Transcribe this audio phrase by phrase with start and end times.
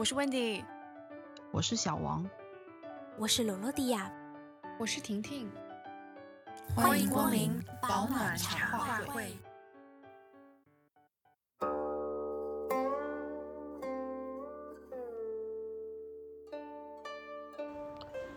[0.00, 0.64] 我是 Wendy，
[1.50, 2.26] 我是小王，
[3.18, 4.10] 我是罗罗迪亚，
[4.78, 5.46] 我是婷婷，
[6.74, 7.52] 欢迎光临
[7.82, 9.26] 保暖茶话会。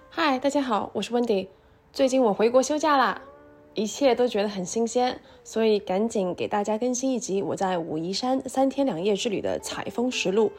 [0.10, 1.48] 嗨，大家好，我是 Wendy。
[1.94, 3.22] 最近我回国休假啦，
[3.74, 10.52] 一切都觉得很新鲜，所以赶紧给大家更新一集我在武夷山三天两夜之旅的采风实录。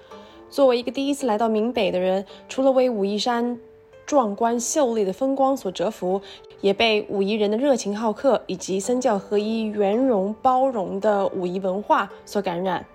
[0.55, 3.59] 作为一个第一次来到闽北的人，除了为武夷山
[4.07, 6.23] 壮观秀丽的风光所折服，
[6.61, 12.87] 也被武夷人的热情好客以及三教合一、圆融包容的武夷文化所感染。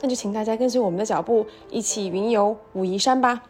[0.00, 3.40] 那就请大家跟随我们的脚步，一起云游武夷山吧。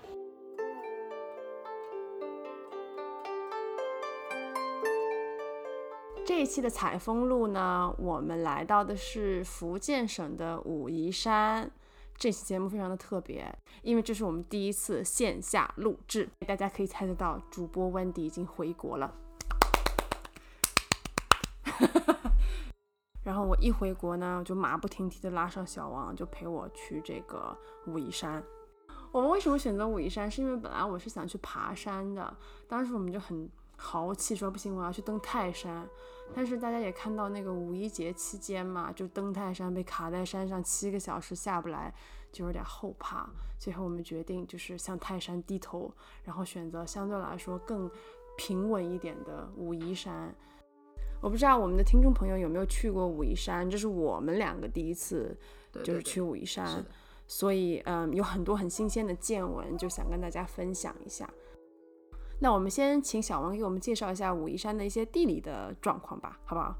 [6.26, 11.70] 这一期的采风路呢，我们来到的是福建省的武夷山。
[12.18, 16.26] 这期节目非常的特别，因为这是我们第一次线下录制。
[16.46, 19.14] 大家可以猜得到，主播 Wendy 已经回国了。
[23.22, 27.54] 然后我一回国呢，就马不停蹄的拉上小王，就陪我去这个
[27.86, 28.42] 武夷山。
[29.12, 30.30] 我们为什么选择武夷山？
[30.30, 32.34] 是因为本来我是想去爬山的，
[32.66, 35.86] 当时我们就很豪气，说不行，我要去登泰山。
[36.34, 41.92] 但是大家也看到那个五一节期间嘛，就登泰山被卡在山上七个小时下不来，
[42.30, 43.28] 就有点后怕。
[43.58, 45.90] 最后我们决定就是向泰山低头，
[46.24, 47.90] 然后选择相对来说更
[48.36, 50.34] 平稳一点的武夷山。
[51.22, 55.34] 我不知道我们的听众朋友有没有去过武夷山，这是我们两个第一次
[55.82, 56.84] 就是去武夷山，
[57.26, 61.28] 所以嗯有很多很新鲜的见闻，就想跟大家分享一下。
[62.38, 66.76] 那我们先请小王给我们介绍一下武夷山的一些地理的状况吧，好不好？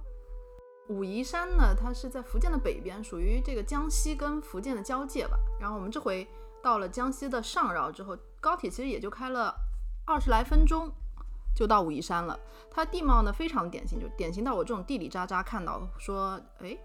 [0.89, 5.36] 武夷山呢，它是在福建的北边，属于这个江西跟福建的交界吧。
[5.58, 6.27] 然后我们这回
[6.63, 9.55] 到了江西的上饶之后，高铁其实也就开了
[10.07, 10.91] 二十来分钟
[11.55, 12.39] 就到武夷山了。
[12.70, 16.79] 它地貌呢非常典型，就典型到我这种地理渣渣看到说，哎。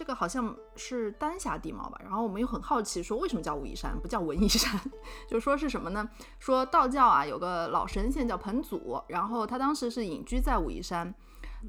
[0.00, 4.80] 这个好像是丹霞地貌吧，然后我们又很好奇，说为什么叫武夷山不叫文夷山？
[5.28, 6.08] 就说是什么呢？
[6.38, 11.14] 说道教啊有个老神仙叫彭祖，然后他当时是隐居在武夷山，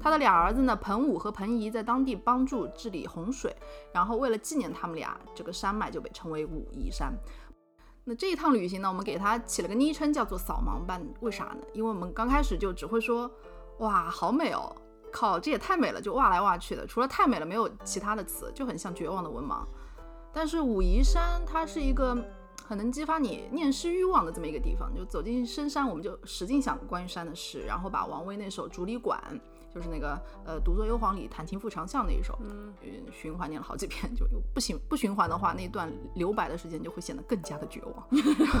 [0.00, 3.54] 他的俩儿子呢彭武和彭仪在当地帮助治理洪水，
[3.92, 7.12] 然后为了纪念他们俩，这个山脉就被称为武夷山。
[8.04, 11.58] 那这一趟旅行呢，我们给他起了个昵称叫做扫盲班，为啥呢？
[11.74, 13.30] 因为我们刚开始就只会说，
[13.80, 14.74] 哇，好美哦。
[15.12, 19.64] 靠，这也太美了，就哇来哇去的，除了太美了，没有其他的词，就很像绝望的文盲。
[20.32, 22.16] 但是武夷山它是一个
[22.66, 29.22] 很能激发你念诗欲望的这么一个地方，就走进深山，我们就使劲想关于山的诗，然后把王维那首《竹里馆》。
[29.74, 32.74] 就是那个呃，独坐幽篁里，弹琴复长啸那一首，嗯，
[33.10, 38.08] 循环念了好几遍，就不循不循环的话，那段留白的时间就会显得更加的绝望。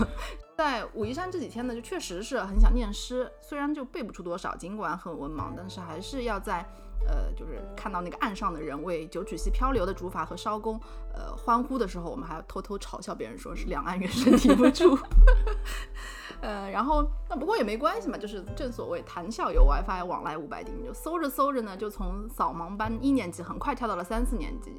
[0.56, 6.66] 在武夷山这几天呢，就确实是很想念诗，虽然就背不出多少，尽管很文盲，但是还是要在
[7.06, 10.80] 呃，就是看到那个岸上的人为九曲溪漂流的竹筏和艄公
[11.14, 14.98] 呃欢呼的时候，我们还偷偷嘲笑别人，说是两岸猿声啼不住。
[16.40, 24.72] 呃，然后那不过也没关系嘛，就是正所谓谈笑有 WiFi，往来无白丁，就搜着搜着呢，就从扫盲班一年级很快跳到了三四年级，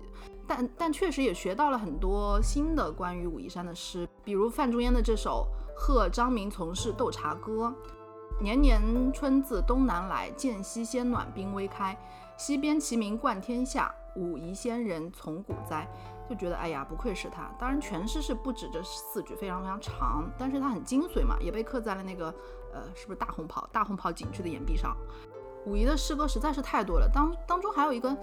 [0.46, 5.48] 但但确实也学到了很多新的关于武夷山的诗，比如范仲淹的这首
[5.80, 7.68] 《贺张明从事斗茶歌》，
[8.42, 11.98] 年年春自东南来，见西先暖冰微开，
[12.38, 15.88] 西边齐名冠天下，武夷仙人从古栽。
[16.30, 17.52] 就觉得哎呀，不愧是他。
[17.60, 22.34] 当然，全诗是不止这四句，非常非常长，但是它很精髓嘛，也被刻在了那个
[22.74, 23.68] 呃，是不是大红袍？
[23.74, 24.96] 大红袍景区的岩壁上。
[25.66, 28.16] 武夷的诗歌实在是太多了，当当中还有一个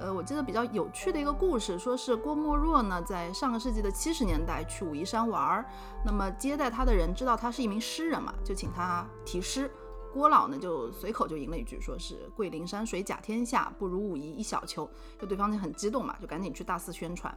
[0.00, 5.64] 呃，我记得比较有趣的一个故事，说是郭沫若呢，在上个世纪的七十年代去武夷山玩儿，
[6.04, 9.70] 那么接待他的人知道他是一名诗人嘛，就请他题诗。
[10.12, 14.88] 郭老呢就随口就吟了一句，说是桂林山水甲天下，不如武夷一小丘。
[15.18, 17.36] 就对方就很激动嘛，就赶紧去大肆宣传。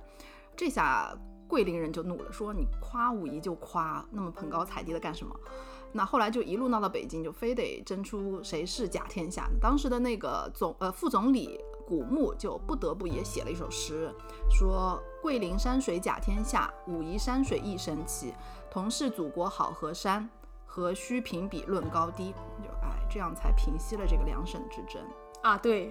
[0.55, 1.13] 这下
[1.45, 5.35] 桂林人就怒了，说你夸武夷就夸，那么捧高踩低的干什么？
[5.91, 9.49] 那后来就一路闹到北京，就非得争出谁是甲天下。
[9.59, 14.13] 当时的那个总呃副总理古牧就不得不也写了一首诗，
[14.49, 18.33] 说桂林山水甲天下，武夷山水亦神奇，
[18.69, 20.29] 同是祖国好河山。
[20.71, 22.31] 何须评比论高低？
[22.61, 25.01] 就哎，这样才平息了这个两省之争
[25.41, 25.57] 啊！
[25.57, 25.89] 对，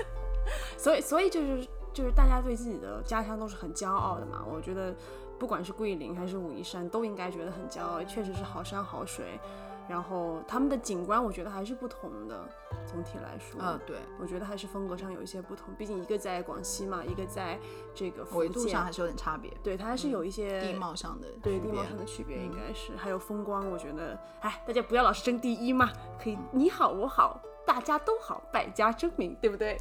[0.76, 4.44] 所以所以就是就是大家对自己的家乡都是很骄傲的嘛。
[4.46, 4.94] 我觉得
[5.42, 9.40] 不管是桂林还是武夷山，都应该觉得很骄傲，确实是好山好水。
[9.88, 12.48] 然后他们的景观我觉得还是不同的，
[12.86, 17.58] 总体来说，呃，对，我觉得还是风格上有一些不同，毕竟一个在广西嘛，一个在
[17.92, 22.72] 这个福纬度上还是有点差别，对，它还是有一些地貌上的对地貌上的区别应该。
[22.72, 25.90] 是，还有风光，我觉得，哎，大家不要老是争第一嘛，
[26.22, 29.76] 可以你好我好，大家都好，百家争鸣，对不对？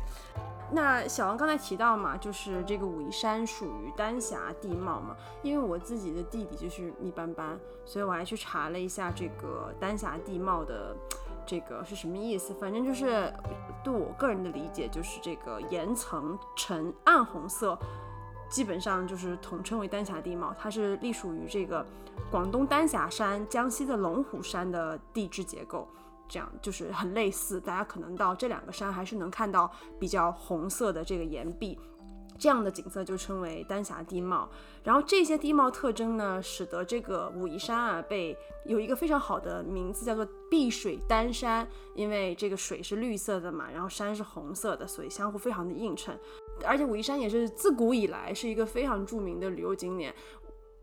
[0.74, 10.96] 那小王刚才提到嘛，就是这个武夷山属于丹霞地貌嘛，因为我自己的地理就是一般般，所以我还去查了一下这个丹霞地貌的
[11.46, 12.54] 这个是什么意思。
[12.54, 13.34] 反正就是
[13.84, 17.78] 对我个人的理解，就是这个岩层呈暗红色，
[18.50, 21.86] 基本上就是统称为丹霞地貌，它是隶属于这个
[22.32, 25.86] 广东丹霞山、江西的龙虎山的地质结构。
[26.32, 29.70] 这样就是很类似，大家可能到这两个山还是能看到
[30.00, 31.78] 比较红色的这个岩壁，
[32.40, 34.50] 这样的景色就称为丹霞地貌。
[34.82, 46.18] 然后这些地貌特征呢，使得这个武夷山啊被有一个非常好的名字，叫做碧水丹山，因为这个水是绿色的嘛，然后山是红色的，所以相互非常的映衬。
[46.64, 50.16] 而且武夷山也是自古以来是一个非常著名的旅游景点。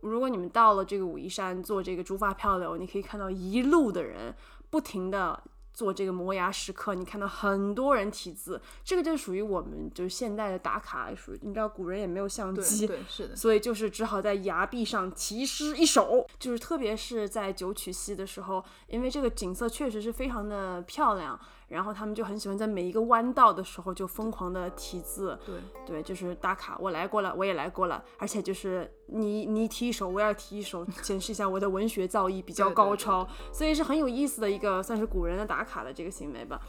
[0.01, 4.35] 如果你们到了这个武夷山做这个竹筏漂流，你可以看到一路的人。
[4.71, 5.43] 不停的
[5.73, 21.39] 做这个磨牙时刻，你看到很多人题字，这个就属于我们就是现代的打卡，属于你知道古人也没有相机，对，是的，所以就是只好在崖壁上题诗一首，就是特别是在九曲溪的时候，因为这个景色确实是非常的漂亮。
[21.69, 25.55] 然后他们就很喜欢在每一个弯道的时候就疯狂的题字，对。
[25.87, 36.61] 对，就是打卡，我来过了，我也来过了，而且就是你你提一首，我要提一首， 显示一下我的文学造诣比较高超，所以是很有意思的一个算是古人的打卡的这个行为吧。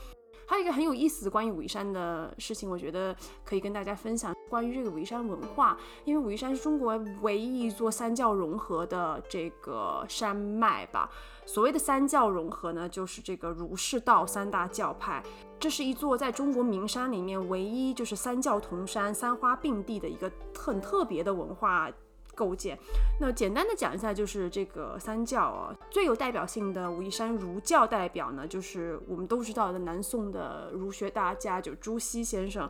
[0.49, 3.15] 还有一个很有意思的关于武夷山的事情，我觉得
[3.45, 11.07] 可以跟大家分享关于这个武夷山文化，因为武夷山是中国唯一一座三教融合的这个山脉吧。
[11.45, 15.23] 所谓的三教融合呢，就是这个儒释道三大教派。
[15.59, 21.91] 这是一座在中国名山里面唯一就是三教同山、三花并蒂的一个很特别的文化
[22.39, 22.80] 构建。
[23.19, 32.69] 那简单的讲一下，就是这个三教啊，最有代表性的武夷山儒教代表呢，就是我们都知道的南宋的儒学大家就朱熹先生。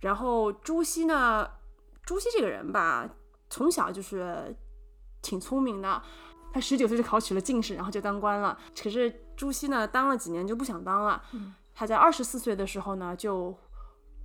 [0.00, 1.46] 然后朱熹呢，
[2.02, 3.06] 朱熹这个人吧，
[3.50, 4.56] 从小就是
[5.20, 6.02] 挺聪明的。
[6.52, 8.58] 他十九岁就考取了进士，然后就当官了。
[8.82, 11.22] 可是朱熹呢，当了几年就不想当了。
[11.74, 13.56] 他在二十四岁的时候呢，就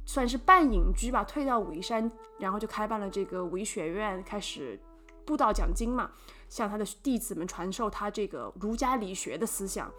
[0.06, 4.80] 算是半隐居吧，退到武夷山，然后就开办了这个武夷学院，开始
[5.26, 6.12] 布道讲经嘛，
[6.48, 9.92] 向他的弟子们传授他这个儒家理学的思想。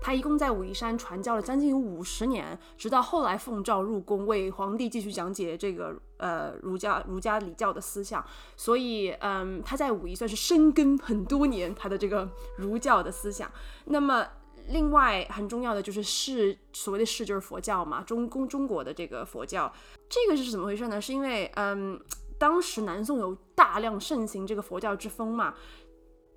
[0.00, 8.24] 他一共在武夷山传教了将近有五十年，直到后来奉诏入宫，为皇帝继续讲解这个呃儒家儒家礼教的思想。
[8.56, 13.50] 所以，嗯，他在武夷算是深耕很多年他的这个儒教的思想。
[13.86, 14.24] 那么，
[14.68, 19.72] 另外很重要的就是释，所谓的释就是佛教嘛，中公中国的这个佛教，
[20.08, 21.00] 这个是怎么回事呢？
[21.00, 22.00] 是因为，嗯，
[22.38, 25.54] 当时南宋有大量盛行这个佛教之风嘛，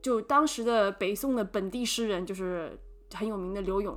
[0.01, 2.77] 就当时的北宋的本地诗人就是。
[3.13, 3.93] 很有名的刘永，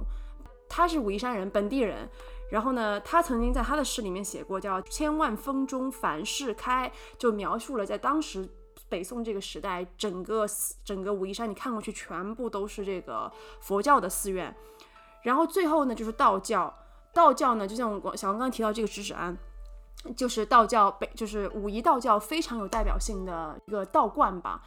[0.69, 2.09] 他是武夷山人，本地人。
[2.51, 8.49] 然后呢，他曾经在他的诗里面写过，叫“千万峰中凡事开”，就描述了在当时
[8.89, 10.47] 北宋这个时代，整个
[10.85, 14.55] 整个武夷山，你看过去全部都是这个佛教的寺院。
[15.23, 16.73] 然后最后呢，就是道教。
[17.13, 19.37] 道教呢，就像我小王刚刚提到这个知止庵，
[20.17, 24.63] 就是道教北，就是武夷道教非常有代表性的一个道观吧。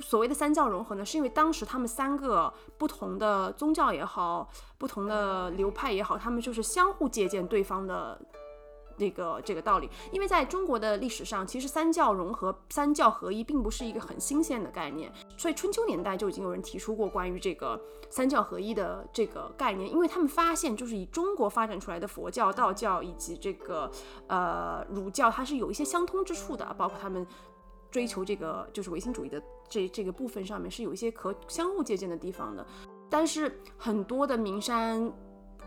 [0.00, 4.48] 所谓的三教融合呢，是因为当时他们三个不同的宗教也好，
[4.78, 8.16] 不同的流派也好，他们就是相互借鉴对方的
[8.98, 9.88] 那个这个道理。
[10.12, 19.90] 因为在中国的历史上，其实三教融合、三教合一并不是一个很新鲜的概念，所以春秋年代就已经有人提出过关于这个三教合一的这个概念。
[19.90, 23.90] 因为他们发现，就是以中国发展出来的佛教、道教以及这个
[24.26, 27.26] 呃儒教，它是有一些相通之处的，包括他们。
[27.90, 32.64] 追求这个就是唯心主义的这这个部分上面是有一些可相互借鉴的地方的，
[33.08, 35.10] 但是很多的名山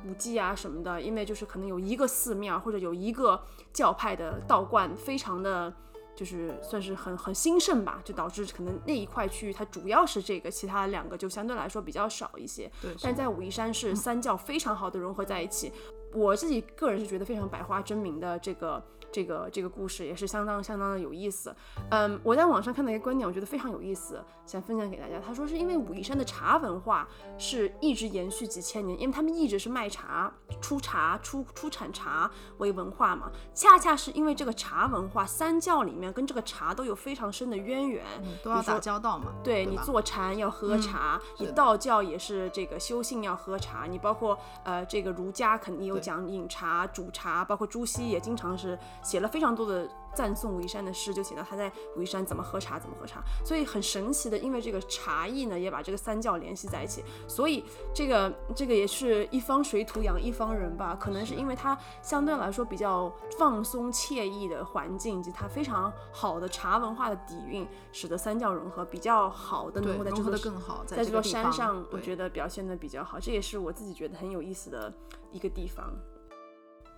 [0.03, 3.41] 古迹啊什么的，因为就是可能有一个寺庙或者有一个
[3.71, 5.73] 教派的道观，非常的
[6.15, 12.71] 就是算是很很兴盛吧，就导致可能那一块区域它主要是这个，其他两个就相对来说比较少一些。
[12.81, 15.71] 对，但在武夷山是三教非常好的融合在一起，
[16.13, 18.83] 我自己个人是觉得非常百花争鸣的这个。
[19.11, 21.55] 这个这个故事也是相当相当的有意思。
[21.89, 25.19] 嗯，我在网上看到一个观点，我觉得非常有意思，想分享给大家。
[25.25, 33.31] 他说是因为武夷山的茶文化是一直延续几千年，因为他们一直是卖茶、出茶、出出产茶为文化嘛。
[33.53, 38.03] 恰恰是因为这个茶文化，三教里面跟这个茶都有非常深的渊源，
[38.43, 39.33] 都要打交道嘛。
[39.43, 74.93] 对你坐禅要喝茶，你道教也是这个修性要喝茶，你包括呃这个儒家肯定有讲饮茶、煮茶，包括朱熹也经常是写了非常多的赞颂武夷山的诗，就写到他在武夷山怎么喝茶，怎么喝茶，所以很神奇的，因为这个茶艺呢也把这个三教联系在一起，所以这个这个也是一方水土养一方人吧，可能是因为它相对来说比较放松惬意的环境，以及它非常好的茶文化的底蕴，使得三教融合比较好的能够在的更好，在这座山上，我觉得表现的比较好，这也是我自己觉得很有意思的
[75.31, 75.89] 一个地方。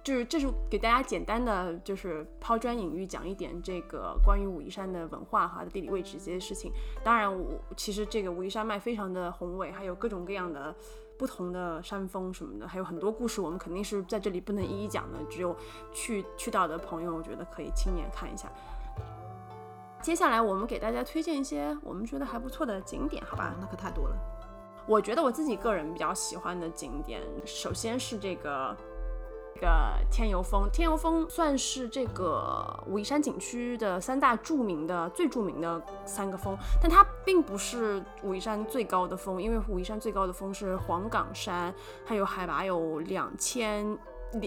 [0.03, 6.71] 就是这是给大家简单的就是抛砖引玉，讲一点这个关于武夷山的文化和地理位置这些事情。
[7.03, 10.75] 当然我，其实这个武夷山脉非常的宏伟，还有各种各样的
[11.17, 15.55] 不同的山峰什么的，还有很多故事，我们肯定是在这里不能一一讲的，只有
[15.93, 18.51] 去去到的朋友，我觉得可以亲眼看一下。
[20.01, 23.57] 接下来我们给大家推荐一些我们觉得还不错的景点，好吧哦？
[23.61, 24.15] 那可太多了。
[24.85, 28.75] 我觉得我自己个人比较喜欢的景点，首先是这个
[29.53, 30.69] 这个天游峰。
[30.71, 41.73] 天游峰算是这个武夷山景区的三大著名的、最著名的三个峰，但它并不是武夷山最高的峰，因为武夷山最高的峰是黄岗山，
[42.05, 43.97] 它有海拔有两千。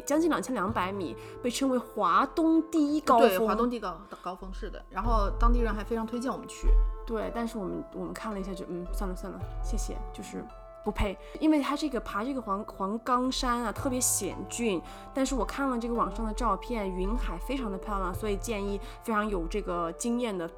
[0.05, 3.29] 将近两千两百米，被称为华东第一高峰。
[3.29, 4.85] 对，华东第一高高峰是的。
[4.91, 6.67] 然后当地人还非常推荐我们去。
[7.07, 10.45] 对，但是我们我们看了一下就，嗯，算了算了，谢谢，就是
[10.87, 14.81] 不配，因为它这个爬这个黄黄冈山啊特别险峻，
[15.13, 20.49] 但是我看了这个网上的照片，云海非常的漂亮，所以建议非常有这个经验的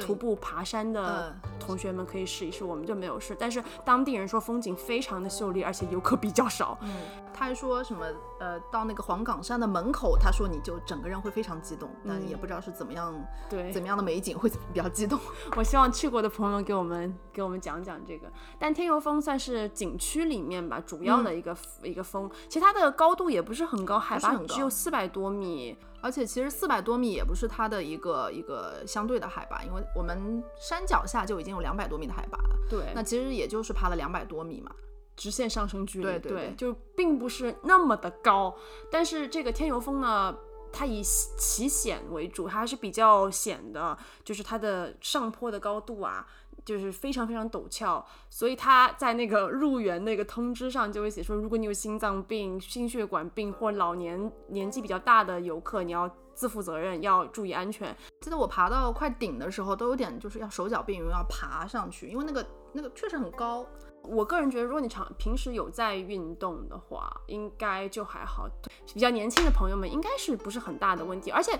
[0.00, 1.50] 徒步爬山的嗯。
[1.60, 6.90] 同学们可以试一试，我们就没有试，但是当地人说风景非常的秀丽，而且游客比较少，嗯，
[7.32, 8.04] 他还说什么
[8.40, 12.28] 呃，到那个黄岗山的门口，他说你就整个人会非常激动，但嗯。
[12.28, 13.14] 也不知道是怎么样
[13.48, 15.18] 对，怎么样的美景会比较激动。
[15.56, 18.26] 我希望去过的朋友给我们给我们讲讲这个。
[18.58, 25.76] 但天游峰算是景区里面吧，主要的一个、一个峰，其实它的高度也不是很高，海拔只有四百多米。
[26.02, 34.70] 而且其实四百多米也不是它的一个一个相对的海拔，因为我们山脚下就已经有两百多米的海拔了，对，那其实也就是爬了两百多米嘛。
[35.16, 38.56] 直线上升距离，对对对就并不是那么的高。
[38.90, 40.34] 但是这个天游峰呢，
[40.72, 46.26] 它以奇险为主，它还是比较险的，就是它的上坡的高度啊。
[46.64, 57.96] 就是非常非常陡峭，所以他在那个入园那个通知上就会写说，如果你有心脏病、心血管病或老年年纪比较大的游客，你要自负责任，要注意安全。
[58.20, 63.66] 记得我爬到快顶的时候，都有点就是要手脚并用，要爬上去，因为那个那个确实很高。
[64.02, 68.48] 我个人觉得，如果你常平时有在运动的话，应该就还好。
[68.94, 71.58] 比较年轻的朋友们，应该是不是很大的问题，而且。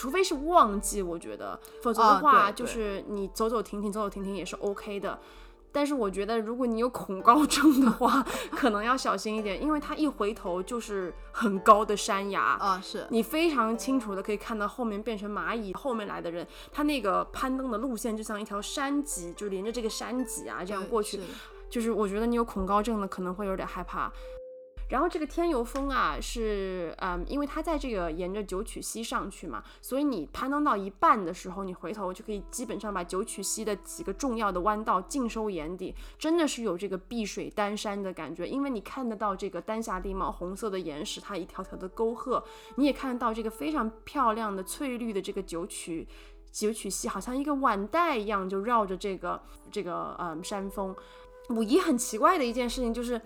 [0.00, 5.18] 除非是旺季，我觉得，否则的啊话，对就是你走走停停，走走停停也是 OK 的。
[5.70, 8.24] 但是我觉得，如果你有恐高症的话，
[8.56, 21.22] 可能要小心一点，因为它一回头就是很高的山崖，啊，是你非常清楚的可以看到后面变成蚂蚁，后面来的人，他那个攀登的路线就像一条山脊，就连着这个山脊啊这样过去是，
[21.68, 24.10] 就是我觉得你有恐高症的可能会有点害怕。
[24.90, 42.42] 然后这个天游峰啊，是嗯，因为它在这个沿着九曲溪上去嘛，所以你攀登到一半的时候，你回头就可以基本上把九曲溪的几个重要的弯道尽收眼底，真的是有这个碧水丹山的感觉，因为你看得到这个丹霞地貌红色的岩石，它一条条的沟壑，
[42.74, 46.06] 你也看得到这个非常漂亮的翠绿的这个九曲。
[46.52, 50.92] 九曲溪好像一个碗带一样，就绕着这个这个嗯山峰。
[51.50, 53.20] 武夷很奇怪的一件事情就是，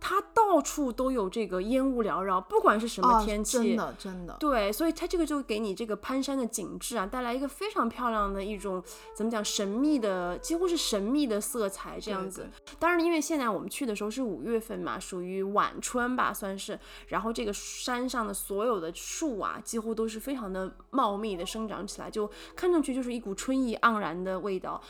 [0.00, 8.82] 它到处都有这个烟雾缭绕，不管是什么啊天气，真的真的，对，所以它这个就给你这个攀山的景致啊，带来一个非常漂亮的一种
[9.14, 12.50] 怎么讲神秘的，几乎是神秘的色彩这样对子。
[12.78, 16.78] 当然，因为现在我们去的时候是五月份嘛，属于晚春吧，算是。
[17.08, 24.80] 然后这个山上的所有的树啊，几乎都是非常的茂密的生长起来，就看上去就是一股春意盎然的味道。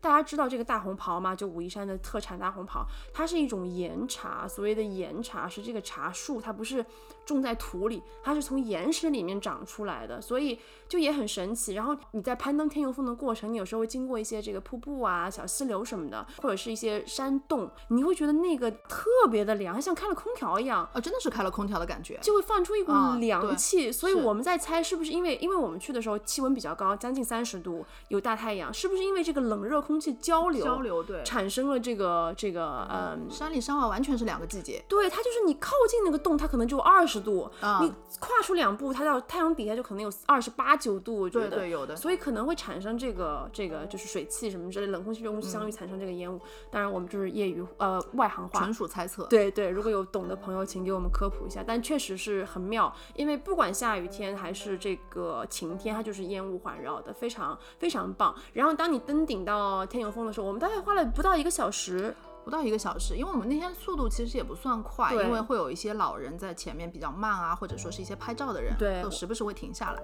[0.00, 1.34] 大家知道这个大红袍吗？
[1.34, 4.46] 就武夷山的特产大红袍，它是一种岩茶。
[4.46, 6.84] 所谓的岩茶是这个茶树，它不是
[7.24, 11.74] 种在土里，它是从岩石里面长出来的，所以就也很神奇。
[11.74, 20.88] 然后你在攀登天游峰的过程，你有时候会经过一些这个瀑布啊、小溪流什么的，或者是一些山洞，你会觉得那个特别的凉，像开了空调一样。
[20.92, 31.22] 哦，真的是开了空调的感觉，就会放出一股啊凉气，所以我们在猜是不是因为，因为我们去的时候气温比较高，将近三十度，有大太阳，是不是因为这个冷热空气交流交流对。
[31.22, 33.30] 产生了这个这个嗯。
[33.30, 41.48] 山里山外完全是两个季节对，它就是你靠近那个洞，它可能就二十度，啊你跨出两步，它到太阳底下就可能有二十八九度，我觉得。
[41.50, 41.94] 对对，有的。
[41.94, 46.40] 所以可能会产生这个这个就是水汽什么之类，冷空气热空气相遇产生这个烟雾。
[46.70, 49.24] 当然我们就是业余呃外行话，纯属猜测。
[49.24, 51.62] 对对，如果有懂的朋友，请给我们科普一下。
[51.66, 58.34] 但确实是很妙，因为不管下雨天还是这个晴天，它就是烟雾环绕的，非常非常棒。
[58.52, 62.14] 然后当你登顶到天游峰的时候，我们大概花了不到一个小时。
[62.44, 70.02] 不到一个小时，因为我们那天速度其实也不算快，因为会有一些老人在前面比较慢啊，或者说是一些拍照的人，对都时不时会停下来。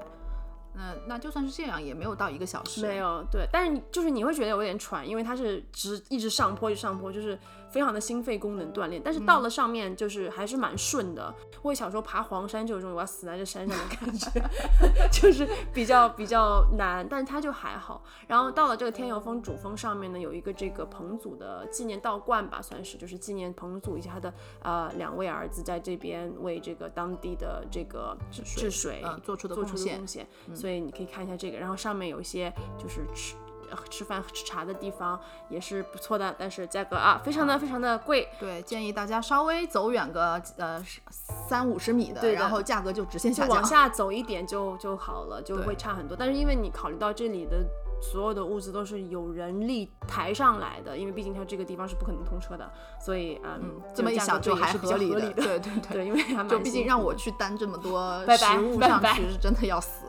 [0.75, 2.85] 那，那就算是这样，也没有到一个小时。
[2.85, 7.39] 没有，对，但是你就是你会觉得有点喘，因为它是直一直上坡，一直上坡，就是
[7.73, 9.01] 非常的心肺功能锻炼。
[9.05, 11.35] 但是到了上面，就是还是蛮顺的。
[11.63, 14.31] 我小时候爬黄山就有种我要死在这山上的感觉，
[15.11, 18.05] 就是比较比较难，但是它就还好。
[18.27, 33.37] 然后到了这个天游峰主峰上面呢，有一个这个彭祖的纪念道观吧，算是就是纪念彭祖以及他的呃两位儿子在这边为这个当地的这个治治水嗯做出的做出的贡献贡献，所以你可以看一下这个，然后上面有一些就是吃。
[33.73, 38.29] 呃吃饭吃茶的地方也是不错的，但是价格啊，非常的非常的贵。
[38.39, 43.57] 对，建议大家稍微走远个呃三五十米的，对的然后价格就直线下降。
[43.57, 46.17] 往下走一点就就好了，就会差很多。
[46.17, 47.65] 但是因为你考虑到这里的
[48.01, 55.31] 所有的物资都是有人力抬上来的，因为毕竟它这个地方是不可能通车的，所以嗯，嗯，这么一想就还是比较合理的。
[55.33, 55.93] 对对对。
[55.93, 60.07] 对， 因为就毕竟让我去担这么多食物上去，是真的要死。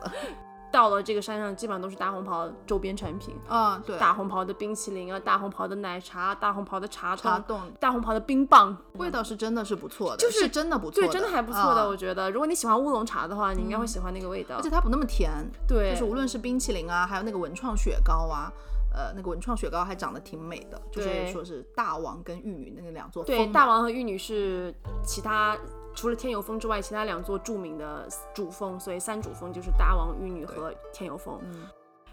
[0.74, 12.28] 到了这个山上，基本上都是大红袍周边产品，嗯，对，大红袍的冰淇淋啊，大红袍的奶茶，大红袍的茶冻，茶冻大红袍的冰棒，味道是真的是不错的，就是真的不错对，真的还不错的，啊我觉得。
[12.32, 14.68] 如果你喜欢乌龙茶的话，你应该会喜欢那个味道而且。
[14.68, 15.30] 它不那么甜，
[15.68, 18.50] 对，就是无论是冰淇淋啊，还有那个文创雪糕啊，
[18.92, 25.56] 呃，那个文创雪糕还长得挺美的，就是说是大王跟玉女那个两座对，峰大王和玉女是其他
[25.94, 31.38] 除了天游峰之外，其他两座著名的主峰，所以三主峰就是大王、玉女和天游峰。
[31.42, 31.68] 嗯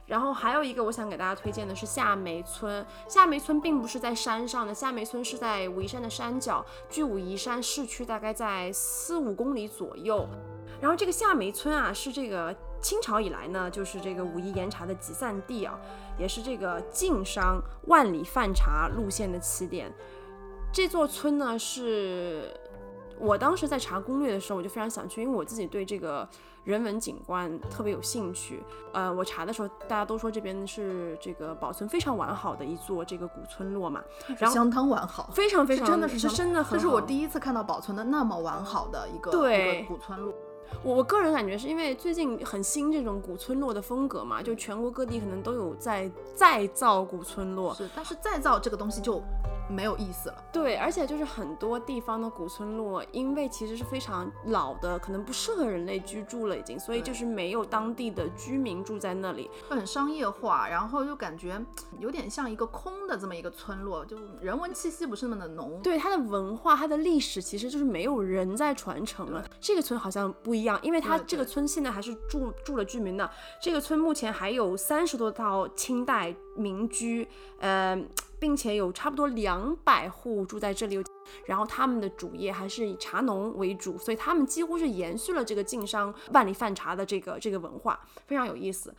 [0.08, 2.86] 然后还有一个我想给大家推荐的是夏梅村。
[3.08, 10.28] 夏梅村并不是在山上的，夏梅村是在武夷山的山脚，距武夷山市区大概在四五公里左右。
[10.82, 15.80] 然后这个夏梅村啊，是这个清朝以来呢，就是这个武夷岩茶的集散地啊，
[16.18, 19.94] 也是这个晋商万里贩茶路线的起点。
[20.74, 22.54] 这座村呢，是
[23.22, 26.28] 我当时在查攻略的时候，我就非常想去，因为我自己对这个
[26.64, 28.64] 人文景观特别有兴趣。
[28.92, 34.02] 呃，我查的时候，大家都说这边是这个保存非常完好的一座这个古村落嘛，
[34.40, 36.76] 然后相当完好，非常非常真的是是真的很好。
[36.76, 40.34] 这是我第一次看到保存的那么完好的一个对一个古村落。
[40.84, 49.22] 我我个人感觉是因为最近很新这种古村落的风格嘛，就全国各地可能都有在再造古村落，是，但是再造这个东西就
[49.72, 50.44] 没有意思了。
[50.52, 59.50] 对，而且就是很多地方的古村落，因为其实是非常老的，可能不适合人类居住了已经，所以就是没有当地的居民住在那里。
[59.70, 61.60] 会很商业化，然后就感觉
[62.00, 65.80] 有点像一个空的这么一个村落，就人文气息不是那么的浓。
[65.82, 69.44] 对它的文化、它的历史，其实就是没有人在传承了。
[69.60, 73.30] 这个村好像不一样，因为它这个村现在还是住住了居民的。
[73.62, 77.28] 这个村目前还有三十多套清代民居，
[77.60, 77.96] 呃，
[78.42, 81.02] 并且有差不多两百户住在这里。
[81.46, 88.94] 然后他们的主业还是以茶农为主，所以他们几乎是延续了这个晋商万里泛茶的这个这个文化，非常有意思。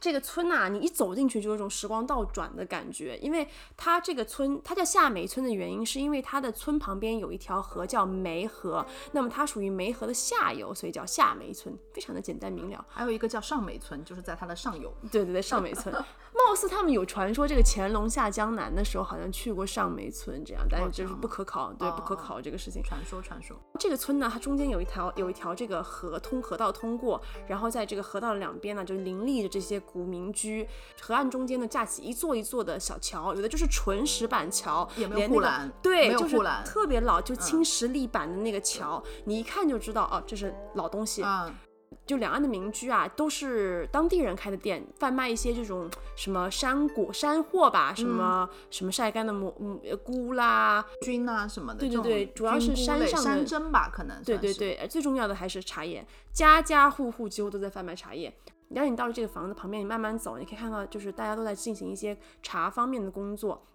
[0.00, 12.84] 这个村呐、你一走进去就有种时光倒转的感觉，因为它这个村，它叫夏梅村的原因，是因为它的村旁边有一条河叫梅河，那么它属于梅河的下游，所以叫夏梅村，非常的简单明了。
[12.88, 14.92] 还有一个叫上梅村，就是在它的上游。
[15.10, 22.82] 对对对，上梅村，貌似他们有传说，这个乾隆下江南的时候好像去过上梅村这样，但是就是不可考，对，不可哦考这个事情。
[22.82, 30.68] 传说，传说，这个村呢，它中间有一条有一条这个河通河道通过，然后在这个河道的两边呢，就林立着这些古民居。
[31.00, 41.22] 河岸中间呢架起一座一座的小桥，有的就是纯石板桥，也没有连那个护栏对，就是护栏特别老，就青石立板的那个桥，你一看就知道哦，这是老东西。
[41.22, 41.54] 嗯，
[42.04, 58.32] 就两岸的民居啊，都是当地人开的店，贩卖一些这种什么山果、山货吧，什么、什么晒干的蘑嗯菇啦，菌啊什么的，对对对主要是山上的山珍吧，可能对对对，呃最重要的还是茶叶，家家户户几乎都在贩卖茶叶。
[58.70, 63.66] 然后你到了这个房子旁边，你慢慢走，你可以看到，就是大家都在进行一些茶方面的工作，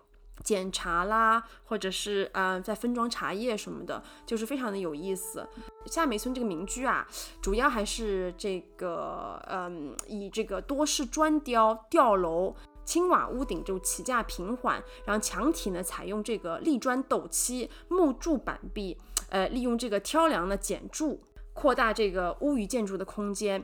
[0.44, 5.48] 检查啦，或者是嗯、在分装茶叶什么的，就是非常的有意思。
[5.86, 7.08] 夏梅村这个民居啊，
[7.42, 12.56] 主要还是这个嗯，以这个多式砖雕吊楼。
[12.84, 18.98] 青瓦屋顶就起价平缓，然后墙体呢采用这个立砖斗漆、木柱板壁，
[19.30, 21.22] 呃，利用这个挑梁的简柱，
[21.54, 23.64] 扩大这个屋宇建筑的空间。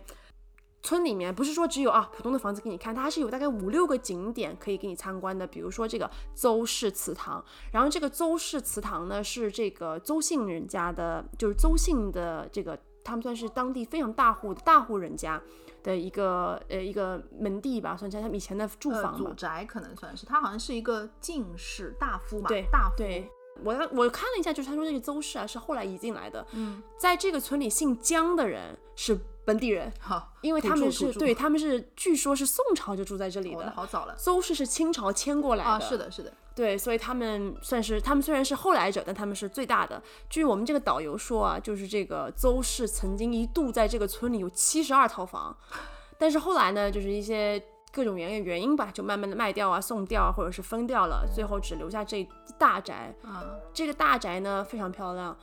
[0.88, 5.46] 村里面不是说只有啊普通的房子给你看，它还是有大概五六个景点可以给你参观的。
[5.46, 15.42] 比如说这个邹氏祠堂，然后这个邹氏祠堂呢是这个邹姓人家的，就是邹姓的这个，他们算是当地非常大户的大户人家
[15.84, 19.18] 的一个呃一个门第吧，算是他们以前的住呃房吧。
[19.18, 23.30] 祖宅，可能算是他好像是一个进士大夫嘛，对大夫对，
[23.62, 33.72] 我我看了一下，就是他说这个邹氏啊是后来移进来的，嗯，在这个村里姓姜的人是本地人，好，因为他们是对他们是据说是宋朝就住在这里哦，那的。
[33.72, 40.04] 好早了邹氏是清朝迁过来的，啊，是，的，是的，对，所以他们算是他们虽然是后来者，但他们是最大的。
[40.30, 45.56] 据我们这个导游说啊，就是这个邹氏曾经一度在这个村里有七十二套房，
[46.18, 52.28] 但是后来呢，就是一些各种原因原因吧，就慢慢的卖掉啊、送掉啊，或者是分掉了，最后只留下这一
[52.60, 53.16] 大宅。
[53.24, 55.38] 啊，这个大宅呢非常漂亮，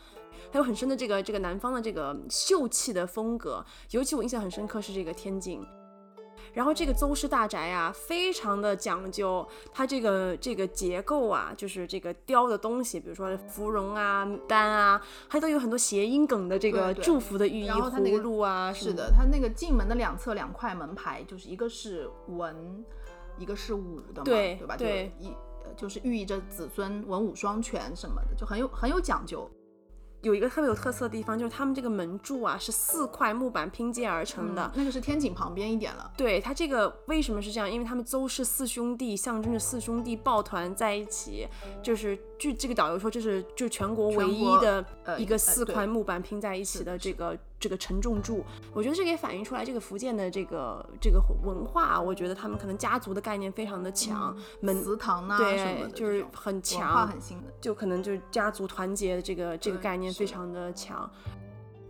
[0.50, 5.66] 还有很深的这个这个南方的这个秀气的风格，尤其我印象很深刻是这个天井。
[6.52, 22.84] 然后这个邹氏大宅啊，非常的讲究，它这个这个结构啊，就是这个雕的东西，比如说芙蓉啊、丹啊，它都有很多谐音梗的这个祝福的寓意，然后它那个葫芦啊，是的，它那个进门的两侧两块门牌，就是一个是文，
[23.36, 24.76] 一个是武的嘛，对对吧？
[24.76, 25.32] 对就一
[25.64, 29.50] 呃就是寓意着子孙文武双全什么的，就很有很有讲究。
[30.24, 37.70] 有一个特别有特色的地方，就是他们这个门柱啊是四块木板拼接而成的，嗯那个是天井旁边一点了，对它这个为什么是这样？
[37.70, 41.46] 因为他们邹氏四兄弟象征着四兄弟抱团在一起，
[41.82, 46.98] 就是据这个导游说，这是就全国唯一的呃一个四块木板拼在一起的的。
[46.98, 48.44] 这个这个承重柱。
[48.74, 57.44] 我觉得这个也反映出来这个福建的这个这个文化啊，我觉得他们可能家族的概念非常的强，门祠堂啊什么对的，就是很强，很新的。
[57.62, 61.10] 就可能就是家族团结的这个这个概念非常的强。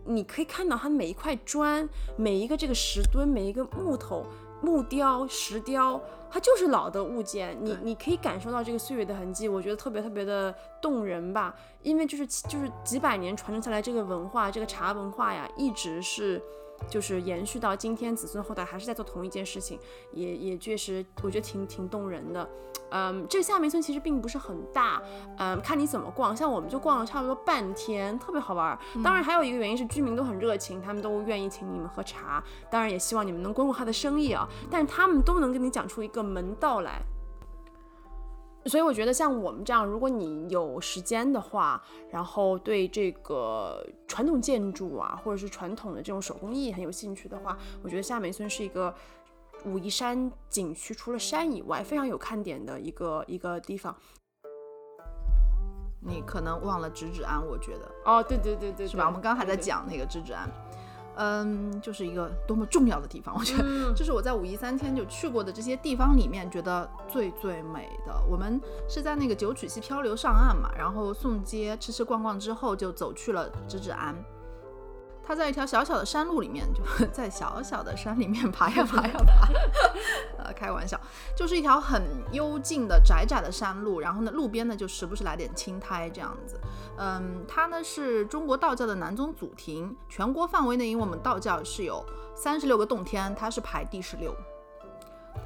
[0.05, 4.25] 你可以看到它每一块砖、每一个这个石墩、每一个木头、
[4.63, 6.01] 木雕、石雕，
[6.35, 7.57] 它就是老的物件。
[7.61, 11.55] 你你可以感受到这个岁月的痕迹，我觉得特别特别的动人吧。
[11.81, 16.43] 因为就是就是几百年传承下来这个文化，这个茶文化呀，一直是。
[16.89, 19.79] 就是延续到今天，子孙后代还是在做同一件事情，
[20.13, 22.49] 也也确实，我觉得挺挺动人的。
[22.91, 25.03] 嗯，这个夏梅村其实并不是很大，
[25.39, 26.37] 嗯，看你怎么逛。
[26.37, 28.79] 像我们就逛了差不多半天，特别好玩儿。
[29.03, 32.45] 当然，还有一个原因是居民都很热情，他们都愿意请你们喝茶。
[32.71, 34.49] 当然，也希望你们能光顾他的生意啊。
[34.71, 37.03] 但是他们都能跟你讲出一个门道来。
[38.67, 48.95] 所以我觉得像我们这样，如果你有时间的话，然后对这个传统建筑啊，或者是传统的这种手工艺很有兴趣的话，我觉得夏梅村是一个
[49.65, 53.95] 武夷山景区除了山以外非常有看点的一个一个地方。
[56.07, 59.07] 你可能忘了直指庵，我觉得哦，对对对对，是吧？
[59.07, 60.84] 我们刚刚还在，讲那个直指安，嗯，
[61.81, 63.63] 就是一个多么重要的地方，我觉得。
[63.65, 68.15] 嗯，这是我在五一三天就去过的这些地方里面觉得最最美的。
[68.29, 74.15] 我们是在那个九曲溪漂流上岸嘛，然后送街吃吃逛逛之后，就走去了直指安。
[75.27, 76.83] 它在一条小小的山路里面，就
[77.13, 79.49] 在小小的山里面爬呀爬呀爬，
[80.39, 81.01] 呃，开玩笑，
[81.37, 86.61] 就是一条很幽静的窄窄的山路，然后呢，路边呢就时不时来点青苔这样子。
[86.99, 94.35] 嗯，它呢是中国道教的南宗祖庭，全国范围内，因为我们道教是有三十六个洞天，它是排第十六，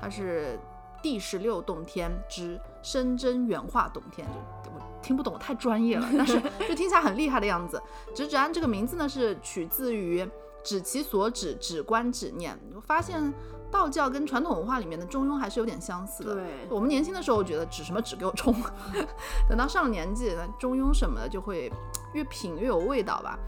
[0.00, 0.58] 它是
[1.00, 4.26] 第十六洞天之深真元化洞天，
[4.64, 7.80] 就我听不懂，我太专业了， 但是就听起来很厉害的样子。
[8.14, 10.28] 直指安这个名字呢是取自于
[10.64, 12.58] 指其所指，指观指念。
[12.74, 13.32] 我发现
[13.70, 16.34] 道教跟传统文化里面的中庸还是有点相似的。
[16.34, 18.54] 对我们年轻的时候觉得指什么指给我冲，
[19.48, 21.70] 等到上了年纪，那中庸什么的就会
[22.14, 23.38] 越品越有味道吧。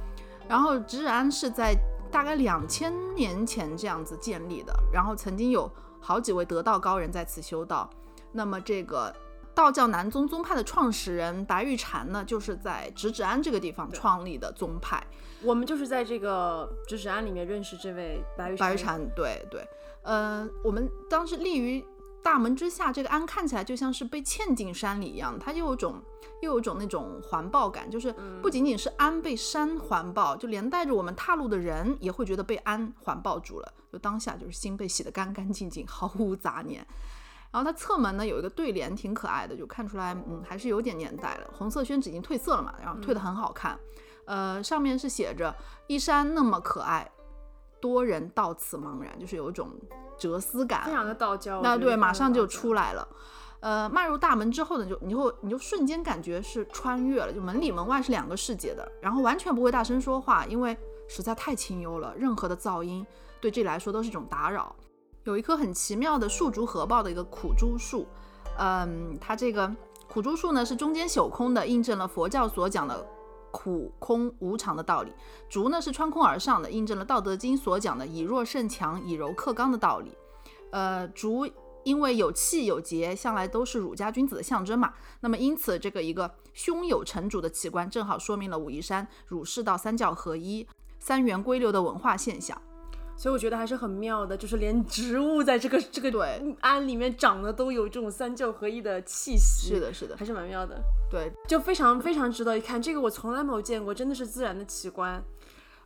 [0.48, 1.74] 然后直指安是在
[2.10, 7.88] 大概两千年前这样子建立的，然后曾经有好几位得道高人在此修道。
[8.32, 9.14] 那么这个
[9.54, 15.02] 道教南宗宗派的创始人白玉禅呢，就是在直指庵这个地方创立的宗派。
[15.42, 19.66] 我们就是在这个直指庵里面认识这位白玉白玉禅，对对，
[20.02, 21.84] 呃，我们当时立于
[22.22, 26.02] 大门之下，这个庵看起来就像是被嵌进山里一样，它又有种
[26.42, 36.86] 又有种那种环抱感，就是不仅仅是庵被山环抱，就连带着我们踏路的人也会觉得被庵环抱住了，就当下就是心被洗得干干净净，毫无杂念。
[37.52, 41.50] 然后它侧门呢有一个对联，挺可爱的，就看出来，嗯，还是有点年代了。
[41.52, 43.78] 红色宣纸已经褪色了嘛，然后褪得很好看。
[44.26, 45.52] 呃，上面是写着
[45.88, 47.10] “一山那么可爱，
[47.80, 49.68] 多人到此茫然”，就是有一种
[50.16, 51.60] 哲思感，非常的道教。
[51.62, 53.08] 那对，马上就出来了。
[53.58, 63.04] 呃，迈入大门之后呢，就你会你就瞬间感觉是穿越了，就门里门外是两个世界的，然后完全不会大声说话，因为实在太清幽了，任何的噪音
[63.40, 64.74] 对这里来说都是一种打扰。
[65.24, 68.06] 有一棵很奇妙的树竹合抱的一个苦竹树，
[68.58, 69.70] 嗯，它这个
[70.08, 73.06] 苦竹树呢是中间朽空的，印证了佛教所讲的
[73.50, 75.10] 苦空无常的道理；
[75.48, 80.16] 竹呢是穿空而上的，印证了《道德经》所讲的以弱胜强、以柔克刚的道理。
[80.70, 81.46] 呃，竹
[81.82, 84.92] 因为有气有节，向来都是儒家君子的象征嘛。
[85.20, 90.66] 那么因此，这个一个胸有成竹的奇观，正好说明了武夷山儒释道三教合一、
[90.98, 92.60] 三元归流的文化现象。
[93.20, 99.68] 所以我觉得还是很妙的，就是连植物在这个这个对庵里面长得都有这种三教合一的气息。
[99.68, 100.82] 是的，是的，还是蛮妙的。
[101.10, 102.80] 对，就非常非常值得一看。
[102.80, 105.22] 这个我从来没有见过，真的是自然的奇观。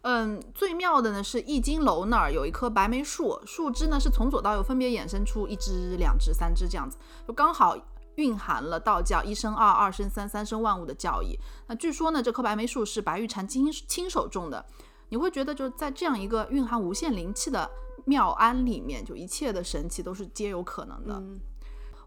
[0.02, 7.76] 嗯，最妙的呢是易经楼那儿有一棵白梅树，树枝呢是从左到右分别衍生出一枝、两枝、三枝这样子，就刚好
[8.14, 11.36] 蕴含了道教一生二、二生三、三生万物的教义。
[11.66, 14.64] 那据说呢，这棵白梅树是白玉禅亲亲手种的。
[15.08, 17.70] 你会觉得，就在这样一个蕴含无限灵气的
[18.04, 21.22] 庙庵里面，就一切的神奇都是皆有可能的。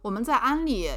[0.02, 0.90] 我们在庵里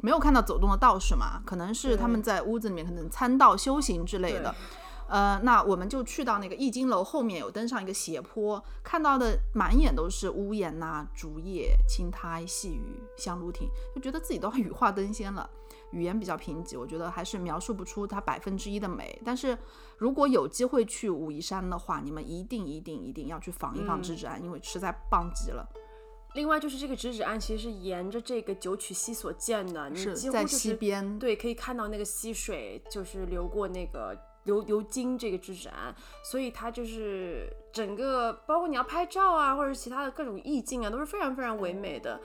[0.00, 1.42] 没有看到走动的道士嘛？
[1.44, 4.54] 可能是他们在屋子里面可能参道修行之类的。
[5.08, 15.48] 呃，那我们就去到那个易经楼后面，有登上一个斜坡，看到的满眼都是屋檐呐、竹叶、青苔、细雨、香炉亭，就觉得自己都要 羽化登仙了。
[15.92, 19.20] 语言比较贫瘠，我觉得还是描述不出它百分之一的美。
[19.24, 19.56] 但是
[19.96, 25.66] 如果有机会去武夷山的话，你们一定一定一定要去访一访直指庵，因为实在棒极了。
[26.34, 42.20] 另外就是这个直指岸其实是沿着这个九曲溪所建的，是在溪边，对，可以看到那个溪水就是流过那个流流经这个直指岸，所以它就是整个包括你要拍照啊，或者其他的各种意境啊，都是非常非常唯美的。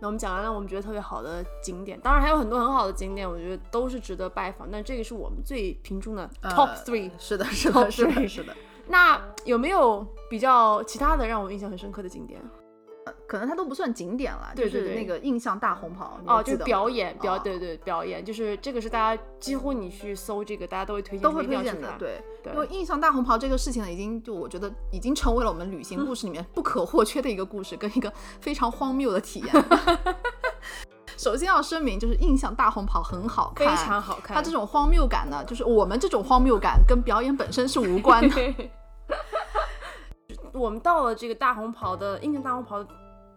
[0.00, 4.68] 那我们讲完了我们觉得特别好的景点，当然还有很多很好的景点，我觉得都是值得拜访。
[4.70, 8.54] 但这个是我们最平中的 top three，是的，是的，是的，是的。
[8.86, 12.40] 那有没有比较其他的让我印象很深刻的景点？
[13.26, 22.22] 可能它都不算景点了，就是那个印象大红袍哦，就是表演表，对对表演，就是这个是大家几乎你去搜这个，大家都会推荐，都会推荐的，对。
[22.54, 29.64] 因为印象大红袍这个事情呢，已经就我觉得已经成为了我们旅行故事里面不可或缺的一个故事，跟一个非常荒谬的体验。
[31.18, 34.34] 首先要声明，就是印象大红袍很好看，非常好看。
[34.34, 38.36] 它这种荒谬感呢，就是我们这种荒谬感跟表演本身是无关的。
[40.58, 42.84] 我们到了这个大红袍的印象大红袍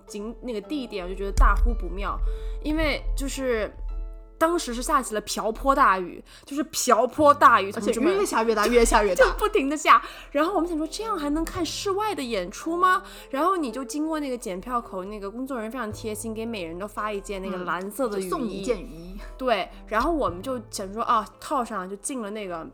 [0.07, 2.17] 景那个地点，我就觉得大呼不妙，
[2.63, 3.71] 因为就是。
[4.41, 10.01] 当时是下起了瓢泼大雨，就是瓢泼大雨，而且越下越大，越下越大， 就不停的下。
[10.31, 13.03] 然后我们想说，这样还能看室外的演出吗？
[13.29, 19.15] 然后你就经过那个检票口，那个工作人员非常贴心，给每人都发一件那个蓝色的雨衣，送你一件雨衣。
[19.37, 22.67] 对，然后我们就想说啊，套上就进了那个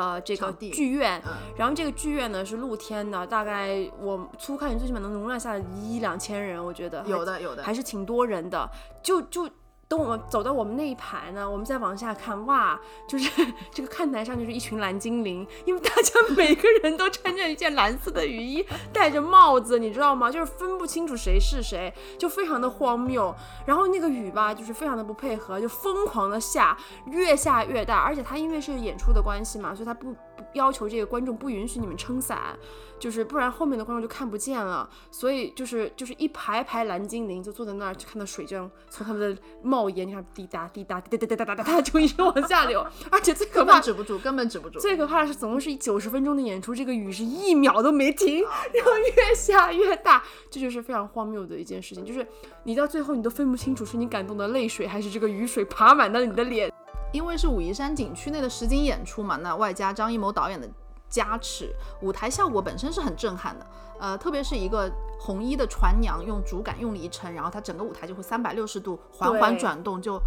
[0.00, 1.20] 呃这个剧院。
[1.56, 8.70] 然后这个剧院呢是露天的，大概我粗看最起码能容纳下一两千人，我觉得有的有的还是挺多人的，
[9.02, 9.48] 就就。
[9.92, 13.30] 等我们走到我们那一排呢，我们再往下看，哇，就是
[13.70, 20.30] 这个看台上就是一群蓝精灵，因为大家 每个人都穿着一件蓝色的雨衣，戴着帽子，你知道吗？
[20.30, 23.34] 就是分不清楚谁是谁，就非常的荒谬。
[23.66, 26.74] 然后那个雨吧，就是非常的不配合，就疯狂的下，
[27.08, 27.98] 越下越大。
[27.98, 32.58] 而且他因为是演出的关系嘛，所以他不不要求这个观众不允许你们撑伞。
[32.98, 44.78] 就是不然后面的观众就看不见了，所以就是就是一排排蓝精灵就坐在那儿，就看到水这样从他们的帽檐你看滴答滴答滴答滴答滴答滴答就一直往下流，而且最可怕止不住，根本止不住。
[44.78, 52.26] 最可怕的是总共是九十分钟的演出，这个雨是一秒都没停，然后越下越大，这就是非常荒谬的一件事情，就是
[52.64, 56.72] 你到最后你都分不清楚是你感动的泪水还是这个雨水爬满了你的脸，
[57.12, 60.68] 因为是武夷山景区内的实景演出嘛，那外加张艺谋导演的。
[61.08, 63.66] 加持，舞台效果本身是很震撼的。
[64.02, 70.20] 呃，特别是一个红衣的船娘用竹竿用力一撑，然后它整个舞台就会三百六十度缓缓转动，就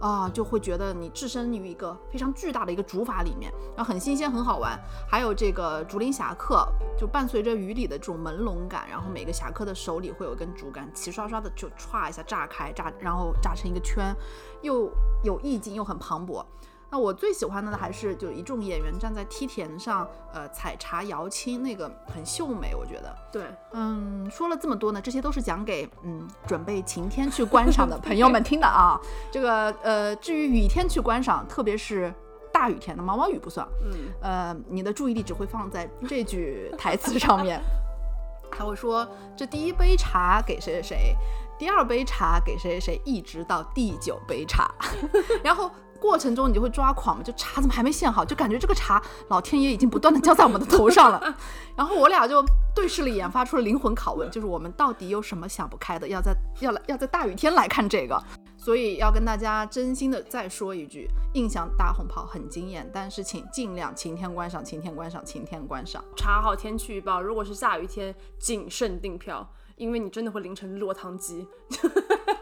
[0.00, 4.76] 啊、就会觉得你置身于一个非常巨大的一个竹筏里面，然后很新鲜，很好玩。
[5.08, 6.66] 还有这个竹林侠客，
[6.98, 14.12] 就伴随着雨里的这种朦胧感，然后每个侠客的手里会有一根竹竿，齐刷刷的就歘一下炸开，炸然后炸成一个圈，
[14.62, 14.90] 又
[15.22, 16.44] 有意境又很磅礴。
[16.92, 23.16] 那我最喜欢的呢，还是就一众演员站在梯田上，呃，采茶摇青，那个很秀美，我觉得。
[23.32, 29.00] 对，嗯，说了这么多呢，这些都是讲给嗯准备晴天去观赏的朋友们听的啊。
[29.32, 32.12] 这个呃，至于雨天去观赏，特别是
[32.52, 37.58] 大雨天的毛毛雨不算，嗯，呃，你的注意力只会放在这句台词上面。
[38.52, 41.16] 他会说，这第一杯茶给谁谁谁，
[41.58, 44.70] 第二杯茶给谁谁谁，一直到第九杯茶，
[45.42, 45.70] 然后。
[46.02, 51.36] 过程中你就会抓狂嘛，就茶怎么还没献好，就感觉这个茶老天爷已经不断的浇在我们的头上了。
[51.76, 58.20] 然后我俩就对视了一眼，发出了灵魂拷问，就是我们到底有什么想不开的，要在要来要在大雨天来看这个。
[58.58, 66.04] 所以要跟大家真心的再说一句，印象大红袍很惊艳，但是请尽量晴天观赏，晴天观赏，晴天观赏。
[66.16, 71.46] 查好天气预报，如果是下雨天，谨慎订票，因为你真的会淋成落汤鸡。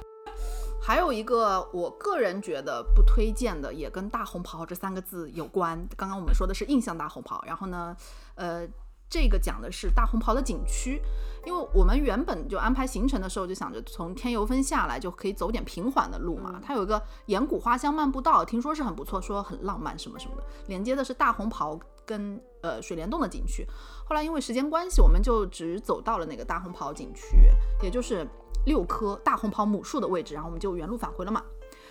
[0.83, 5.79] 还有一个我个人觉得不推荐的，也跟大红袍这三个字有关。
[5.97, 7.95] 刚刚我们说的是印象大红袍，然后呢，
[8.35, 8.67] 呃，
[9.09, 11.03] 这个讲的是大红袍的景区，
[11.45, 16.61] 因为我们原本就安排行程的时候就想着从天游峰下来就可以走点平缓的路嘛。
[16.65, 23.67] 它有一个岩谷花香漫步道，听说是很不错，说很浪漫什么什么的，连接的是大红袍跟呃水帘洞的景区。
[24.09, 27.37] 后来因为时间关系，我们就只走到了那个大红袍景区，
[27.83, 28.27] 也就是
[28.65, 31.43] 六棵大红袍母树的位置，然后我们就原路返回了嘛。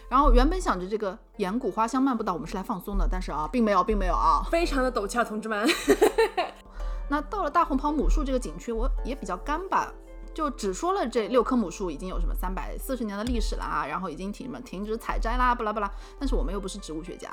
[0.08, 4.42] 然后原本想着这个岩谷花香漫步道，我们是来放松的，但是啊，并没有，并没有啊。
[4.50, 5.68] 非常的陡峭，同志们。
[7.10, 9.94] 那到了大红袍母树这个景区，我也比较干吧，
[10.34, 15.92] 就只说了这六棵母树已经有什么三百四十年的历史啦，然后已经停什么停止采摘啦，巴拉巴拉。
[16.20, 17.30] 但是我们又不是植物学家，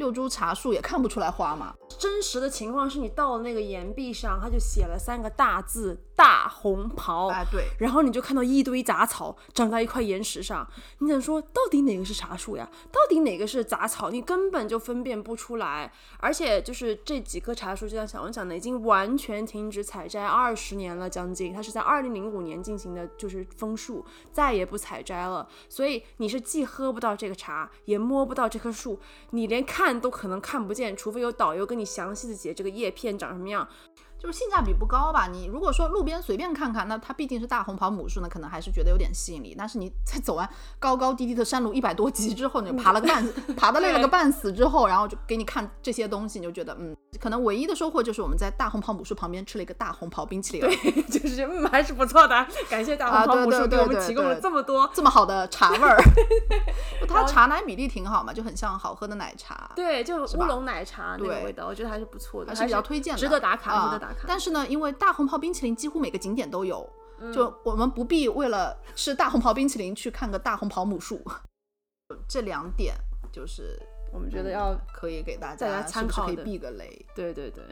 [0.00, 1.76] 六株茶树也看不出来花嘛。
[1.98, 10.66] 真实的情况是你到了那个岩壁上，它就写了三个大字“大红袍”，哎，对，然后你就看到一堆杂草长在一块岩石上，
[10.98, 12.68] 你想说到底哪个是茶树呀？
[12.90, 14.08] 到底哪个是杂草？
[14.10, 15.92] 你根本就分辨不出来。
[16.18, 21.52] 而且就是这几棵茶树，就像小王讲的，已经完全停止采摘二十年了，将近。
[21.52, 25.46] 它是在二零零五年进行的，就是枫树，再也不采摘了。
[25.68, 28.98] 所以你是既喝不到这个茶，也摸不到这棵树，
[29.30, 33.66] 你连看都可能看不见，除非有导游跟你详细的解这个叶片长什么样。
[34.20, 35.26] 就是性价比不高吧。
[35.26, 39.54] 你如果说路边随便看看，那它毕竟是大红袍母树呢，可能还是觉得有点吸引力。
[39.58, 54.90] 但是你在走完高高低低的山路一百多级之后，你就爬了个半， 爬的累了个半死之后，然后就给你看这些东西，你就觉得嗯，可能唯一的收获就是我们在大红袍母树旁边吃了一个大红袍冰淇淋，对 就是嗯还是不错的，感谢大红袍母树给我们提供了这么多。
[54.92, 55.96] 这么好的茶味儿，
[57.08, 59.70] 它茶奶比例挺好嘛，就很像好喝的奶茶。
[59.74, 64.24] 对，就乌龙奶茶那个味道，我觉得还是不错的，还是比较推荐的，值得打卡，啊值得打卡。
[64.26, 71.22] 但是呢，因为大红袍冰淇淋几乎每个景点都有，嗯就我们不必为了吃大红袍冰淇淋去看个大红袍母树。
[72.28, 72.94] 这两点
[73.30, 73.80] 就是
[74.12, 77.06] 我们觉得要可以给大大家家是是可以参考的避个雷。
[77.14, 77.62] 对对对，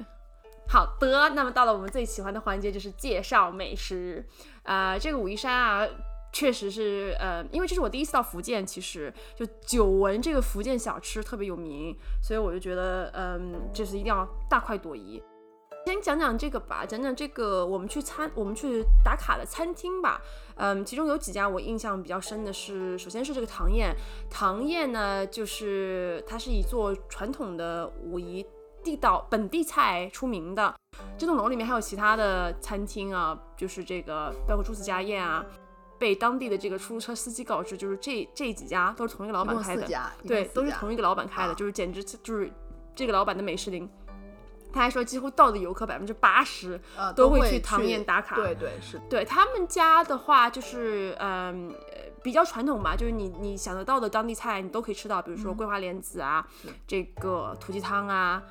[0.69, 4.25] 好的，那么到了我们最喜欢的环节，就是介绍美食。
[4.63, 5.89] 啊、这个武夷山啊，
[6.33, 15.21] 确实是呃，因为这是我第一次到福建，其实就久闻这个福建小吃特别有名，所以我就觉得嗯，就是一定要大快朵颐。
[15.89, 20.21] 先讲讲这个吧，讲讲这个我们去餐我们去打卡的餐厅吧。
[20.57, 23.97] 嗯，其中有几家我印象比较深的是，首先是这个唐宴。
[24.29, 28.45] 唐宴呢，就是它是以做传统的武夷
[28.85, 30.75] 地道本地菜出名的。
[31.17, 35.43] 这栋楼里面还有其他的餐厅啊，就是这个包括朱子家宴啊。
[35.99, 39.89] 被当地的这个出租车司机告知，就是这这几家都是同一个老板开的，
[40.25, 42.49] 对，都是同一个老板开的，啊就是简直就是
[42.95, 43.89] 这个老板的美食林。
[44.79, 48.97] 他还说，几乎到的游客百分之八十呃都会会去唐宴打卡对对是。
[49.11, 58.43] 对他们家的话，就是嗯、呃比较传统吧，就是你你想得到的当地菜你都可以吃到，比如说桂花莲子啊，是这个土鸡汤啊，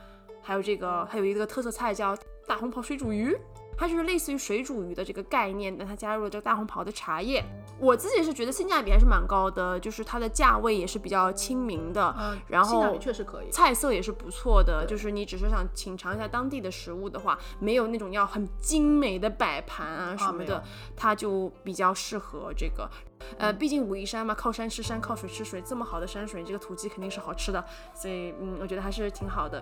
[0.42, 3.38] 还有这个还有一个特色菜叫大红袍水煮鱼。
[3.78, 7.44] 它就是类似于水煮鱼的这个概念，但它加入了这个大红袍的茶叶。
[7.80, 13.50] 我自己是觉得性价比还是蛮高的，就是它的价位也是比较亲民的，嗯，然性价后比确实可以。
[13.52, 20.64] 菜色也是不错的，就是你只是想品尝一下当地的食物的话，没有那种要很精美的摆盘啊什么的，
[20.96, 22.90] 它就比较适合这个。
[23.38, 27.64] 呃，毕竟武夷山嘛，靠山吃山，靠水吃水，这么好的山水，这个土鸡肯定是好吃的，
[27.94, 29.62] 所以嗯，我觉得还是挺好的。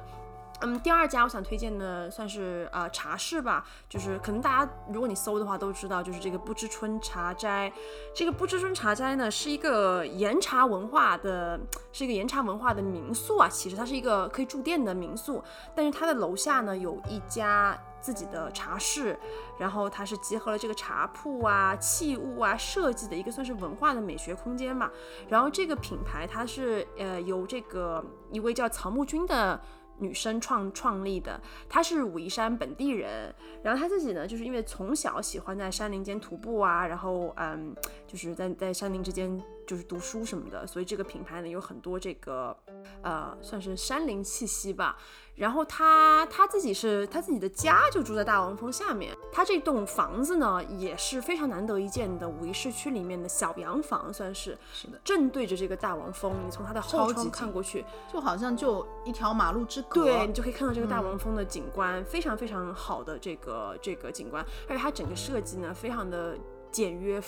[0.65, 7.71] 嗯，第二家我想推荐的算是呃茶室吧，就是可能大家如果你搜的话都知道，就是这个不知春茶斋。
[8.15, 11.59] 这个不知春茶斋呢是一个岩茶文化的，
[11.91, 13.47] 是一个岩茶文化的民宿啊。
[13.47, 15.43] 其实它是一个可以住店的民宿，
[15.75, 19.15] 但是它的楼下呢有一家自己的茶室，
[19.59, 24.89] 然后它是结合了这个茶铺啊、器物啊设计的一个算是文化的美学空间嘛。
[25.29, 29.61] 然后这个品牌它是呃由这个一位叫曹木君的。
[29.99, 31.39] 女生创创立的，
[31.69, 33.33] 她是武夷山本地人，
[33.63, 37.75] 然后她自己呢，就是因为从小喜欢在山林间徒步啊，然后嗯，
[38.07, 42.55] 就是在在山林之间就是读书什么的，所以这个品牌呢有很多这个
[43.01, 44.97] 呃算是山林气息吧。
[45.35, 66.37] 然后他他自己是他自己的家就住在大王峰下面，他这栋房子呢也是非常难得一见的武夷市区里面的小洋房，算是是的，正对着这个大王峰，你从它的后窗看过去，就好像就一条马路之隔，对你就可以看到这个大王峰的景观，非常非常好的这个这个景观，而且它整个设计呢非常的
[66.71, 67.21] 简约，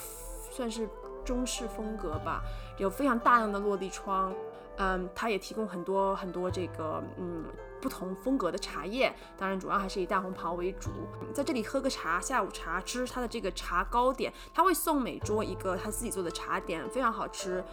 [0.49, 0.87] 算是
[1.27, 2.41] 中式风格吧，
[2.77, 4.33] 有非常大量的落地窗，
[4.77, 7.43] 嗯，它也提供很多很多这个嗯。
[7.79, 10.89] 不同风格的茶叶，当然主要还是以大红袍为主。
[11.31, 17.63] 在这里喝个茶，下午茶吃它的这个茶糕点，他会送每桌一个他自己做的茶点，非常好吃。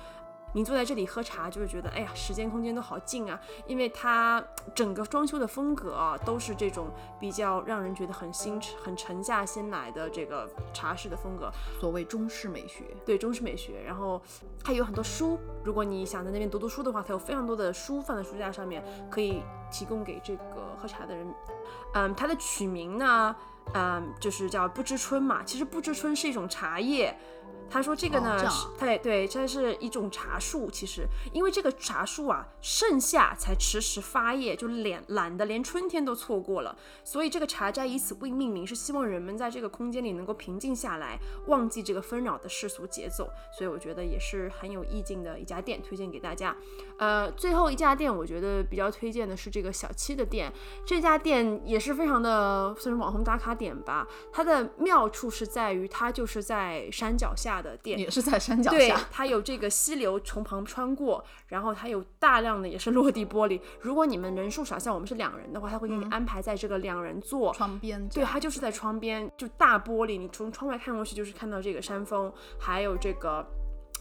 [0.54, 4.42] 你坐在这里喝茶，就会觉得，哎呀，时间空间都好近啊，因为它
[4.72, 6.88] 整个装修的风格啊，都是这种
[7.18, 11.50] 比较让人觉得很新、很沉下心来的这个茶室的风格，
[11.80, 12.84] 所谓中式美学。
[13.04, 13.82] 对，中式美学。
[13.82, 14.22] 然后
[14.62, 19.42] 它有很多书，如果你想在那边读读书的话，它有非常多的书放在书架上面，可以
[19.72, 21.34] 提供给这个喝茶的人。
[21.94, 23.34] 嗯，它的取名呢，
[23.74, 25.42] 嗯，就是叫不知春嘛。
[25.42, 27.12] 其实不知春是一种茶叶。
[27.70, 28.40] 他说这个呢，
[28.78, 30.70] 对对，这是一种茶树。
[30.70, 36.76] 其实，因为这个茶树啊，盛夏才迟迟发叶，就懒懒得连春天都错过了。
[37.02, 43.28] 所以这个茶斋以此为命名，是希望人们在这个空间里能够平静下来，忘记这个纷扰的世俗节奏。
[43.58, 46.56] 所以我觉得也是很有意境的一家店，推荐给大家。
[46.98, 50.52] 呃，最后一家店，我觉得比较推荐的是这个小七的店。
[50.86, 54.06] 这家店也是非常的算是网红打卡点吧。
[54.32, 57.53] 它的妙处是在于，它就是在山脚下。
[57.60, 63.60] 的店也是在山脚下，对，它有这个溪流从旁穿过，然后它有大量的也是落地玻璃。
[63.80, 68.08] 如果你们人数少，像我们是两人的话，他会给你安排在这个两人座窗边。
[68.08, 73.46] 对，它就是在窗边，就大玻璃，你从窗外看过去就是看到这个山峰，还有这个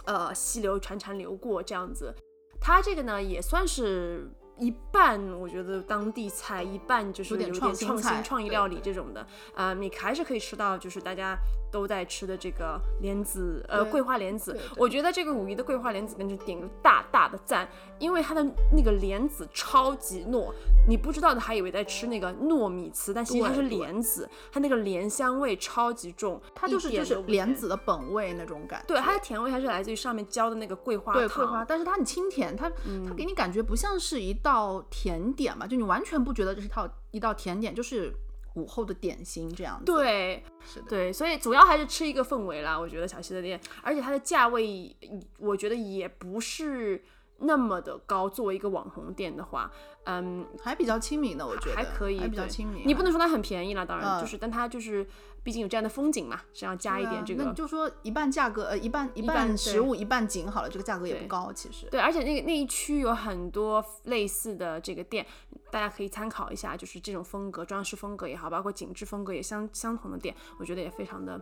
[0.06, 2.14] 呃溪流潺潺流过这样子。
[2.60, 4.32] 它这个呢也算是。
[4.60, 9.26] 一半我觉得当地菜，一半就是有点创新创意料理这种的，
[9.56, 11.36] 呃，你还是可以吃到就是大家
[11.74, 14.56] 都在吃的这个莲子，呃，桂花莲子。
[14.78, 17.68] 我觉得这个武夷的桂花莲子跟着点个大大的赞，
[17.98, 20.54] 因为它的那个莲子超级糯，
[20.88, 28.84] 你不知道的还以为在吃那个糯米糍，但其实它是莲子，它那个莲香味超级重，它就是就是莲子的本味那种感。
[28.88, 32.70] 对，它的甜味还是来自于上面浇的那个桂花糖，桂花，但是它很清甜，它
[33.08, 34.32] 它给你感觉不像是一。
[34.44, 38.14] 道甜点嘛，就你完全不觉得这是套一道甜点，就是
[38.56, 39.86] 午后的点心这样子。
[39.86, 42.80] 对，是的，对，所以主要还是吃一个氛围啦。
[42.80, 44.96] 我觉得小西的店，而且它的价位，
[45.40, 47.04] 我觉得也不是
[47.40, 48.30] 那么的高。
[48.30, 49.72] 作为一个网红店的话，
[50.06, 52.84] 嗯，还比较亲民的，我觉得还可以，还比较亲民。
[52.86, 55.08] 你不能说它很便宜啦，当然就是，但它就是。
[55.44, 57.44] 毕竟有这样的风景嘛，是要加一点这个。
[57.44, 61.86] 那就说一半价格，呃，一半一半食物，一半景好了，这个价格也不高，其实。
[61.92, 65.26] 对，而且那个那一区有很多类似的这个店，
[65.70, 71.40] 大家可以参考一下，就是这种风格，装饰风格也好，包括景致风格也相相同的店，我觉得也非常的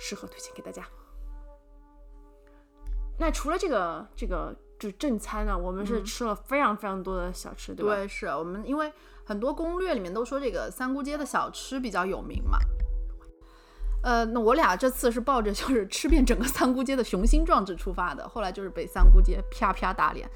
[0.00, 0.82] 适合推荐给大家。
[3.18, 7.94] 那除了这个这个就正餐呢，我们是吃了非常非常多的小吃，对吧？
[7.96, 8.90] 对，是我们因为
[9.24, 12.58] 很多攻略里面都说这个三姑街的小吃比较有名嘛。
[14.06, 20.30] 呃，那我俩这次是抱着就是 吃遍整个三姑街的雄心壮志出发的，后来就是被三姑街啪啪打脸。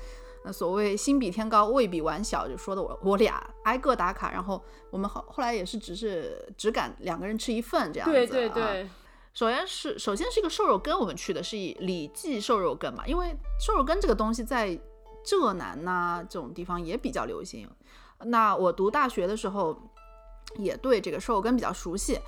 [0.44, 4.60] 那所谓心比天高，胃比碗小，就说的我我俩挨个打卡，然后
[4.90, 8.12] 我们后后来也是只是只敢两个人吃一份这样子。
[8.12, 8.90] 对对对。
[9.32, 14.76] 首先是首先是一个瘦肉羹，我们去的是以李记瘦肉羹嘛，因为瘦肉羹这个东西在
[15.24, 17.70] 浙南呐这种地方也比较流行。
[18.24, 19.80] 那我读大学的时候
[20.56, 22.18] 也对这个瘦肉羹比较熟悉。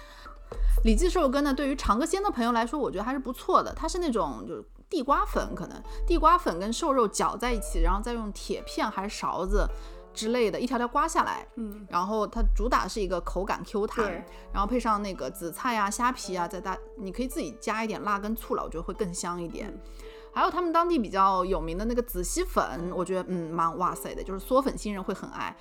[0.85, 3.73] 李记瘦肉羹呢，对于尝个鲜的朋友来说，我觉得还是不错的。
[3.75, 9.69] 它是那种就是地瓜粉，可能地瓜粉跟瘦肉搅在一起，然后再用铁片还是勺子
[10.13, 11.47] 之类的，一条条刮下来。
[11.57, 19.73] 嗯，然后它主打是一个口感 Q 弹，然后配上那个紫菜啊、虾皮啊，再大，你可以自己加一点辣跟醋了，我觉得会更香一点。
[20.35, 25.55] 还有他们当地比较有名的那个紫溪粉，我觉得嗯蛮哇塞的，就是嗦粉新人会很爱。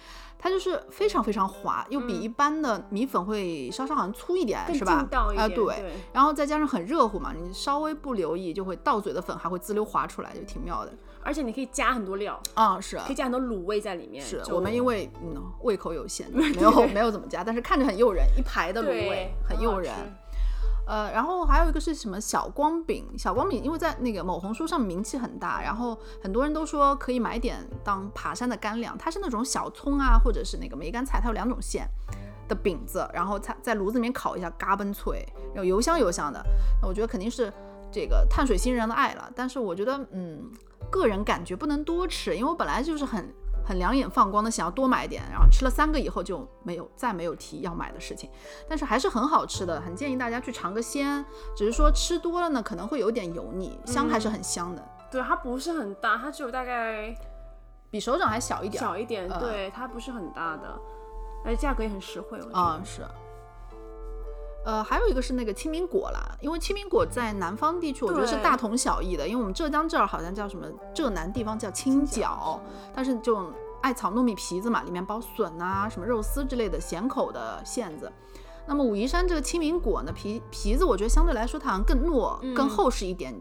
[0.43, 5.07] 它就是非常非常滑，又比一般的米粉会稍稍好像粗一点，是吧？
[5.37, 5.93] 啊，对。
[6.11, 10.91] 然后再加上很热乎嘛，你稍微不留意就会到嘴的粉还会滋溜滑出来，就挺妙的。
[11.23, 14.25] 而且你可以加很多料啊，是，可以加很多卤味在里面。
[14.25, 19.93] 是我们因为嗯胃口有限， 没有没有怎么加，但是看着很诱人，一排的卤味很诱人。
[20.91, 23.07] 呃，然后还有一个是什么小光饼？
[23.17, 28.97] 小光饼因为在那个某红书上名气很大，然后很多人都说可以买点当爬山的干粮。
[28.97, 31.87] 它是那种小葱啊，或者是那个梅干菜，它有两种馅
[32.49, 35.25] 的饼子，然后在在炉子里面烤一下，嘎嘣脆，
[35.55, 36.43] 然后油香油香的。
[36.81, 37.49] 那我觉得肯定是
[37.89, 39.31] 这个碳水新人的爱了。
[39.33, 40.51] 但是我觉得，嗯，
[40.89, 43.33] 个人感觉不能多吃，因为我本来就是很。
[43.71, 48.29] 很两眼放光的想要多买点，然后吃了三个以后就没有再没有提要买的事情，
[48.67, 51.23] 但是还是很好吃的，很建议大家去尝个鲜。
[51.55, 54.85] 只是说吃多了呢，可能会有点油腻，香还是很香的。
[55.09, 57.15] 对，它不是很大，它只有大概
[57.89, 59.29] 比手掌还小一点，小一点。
[59.39, 60.77] 对，它不是很大的，
[61.45, 62.37] 而且价格也很实惠。
[62.51, 63.03] 啊，是。
[64.63, 69.27] 呃，还有一个是那个青苹果啦，因为青苹果在南方地区，我觉得是大同小异的。
[69.27, 72.61] 因为我们浙江这儿好像叫什么浙南地方叫青角，
[72.93, 73.51] 但是这种
[73.81, 78.11] 艾草糯米皮子嘛，里面包笋啊、什么肉丝之类的咸口的馅子。
[78.67, 83.33] 那么武夷山这个青苹果呢，皮皮子我觉得相对来说它好像更糯、更厚实一点，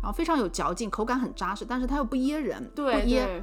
[0.00, 3.42] 然后非常有嚼劲，口感很扎实，但是它又不噎人，不噎。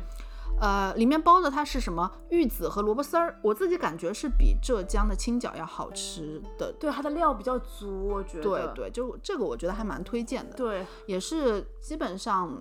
[0.59, 2.09] 呃，里面包的它是什么？
[2.29, 6.71] 玉子和萝卜丝儿，我自己感觉是比浙江的青饺要好吃的。
[6.79, 8.43] 对，它的料比较足，我觉得。
[8.43, 10.55] 对对，就这个我觉得还蛮推荐的。
[10.55, 12.57] 对，也是基本上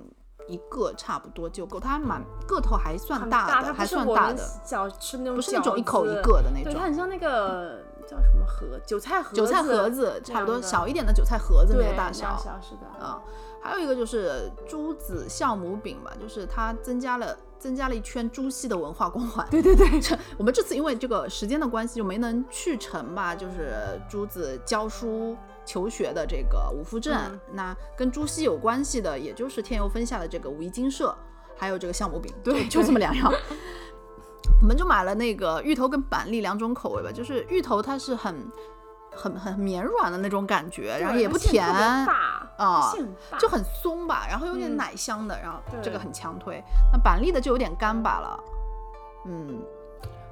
[0.49, 4.43] 一个差不多就够，它还蛮个头还算大的，还算大的。
[4.65, 6.73] 小吃那种，不是那种一口一个的那种。
[6.73, 8.79] 对，它很像那个 叫什么盒？
[8.85, 9.37] 韭菜盒子。
[9.37, 12.37] 韭菜盒子差不多，小一点的韭菜盒子那个大小。
[12.37, 13.05] 小是的。
[13.05, 13.23] 啊，
[13.65, 17.37] 还有一个就是朱子酵母饼吧，就是它增加了。
[17.57, 19.49] 增加了一圈朱熹的文化光环。
[19.51, 25.35] 对对 对，这 我们这次因为这个时间的关系就没能去成吧，就是朱子教书
[25.65, 27.19] 求学的这个五福镇。
[27.53, 31.17] 那跟朱熹有关系的，也就是天游分下的这个武夷精舍，
[31.57, 32.31] 还有这个酵母饼。
[32.45, 33.33] 对，就这么两样。
[34.61, 38.37] 我们就买了那个芋头跟板栗两种口味吧，就是芋头它是很。
[39.17, 41.65] 很很绵软的那种感觉，然后也不甜
[42.57, 42.93] 啊，
[43.39, 46.63] 就很松吧，然后有点奶香的，然后这个很强推。
[46.93, 48.41] 那板栗的就有点干巴了，
[49.27, 49.61] 嗯，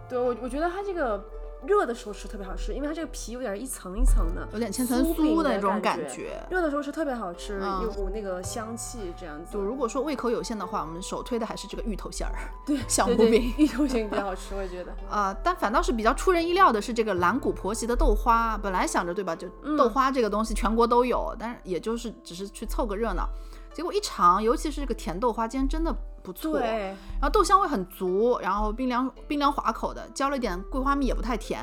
[0.09, 1.23] 对我我觉得它这个。
[1.67, 6.45] 热的时候吃特别好吃，因为它这个皮有点一层一层的，有点千层酥的那种感觉。
[6.51, 9.53] 热的时候吃特别好吃，有股那个香气这样子。
[9.53, 12.35] 就如果说胃口有限的话，我们首推的还是这个芋头馅儿，
[12.67, 13.53] 对，香菇饼。
[13.57, 14.93] 芋头馅比较好吃，我也觉得。
[15.09, 18.59] 啊，但反倒是比较出人意料的是这个蓝谷婆媳的豆花。
[18.59, 23.29] 本来想着对吧，就豆花这个东西全国都有，但是也就是只是去凑个热闹。
[23.73, 26.59] 结果一尝，尤其是这个甜豆花，竟然真的不错。
[26.59, 26.69] 对。
[26.69, 31.63] 然后豆香味很足，然后冰凉冰凉滑口的，浇了一点桂花蜜也不太甜。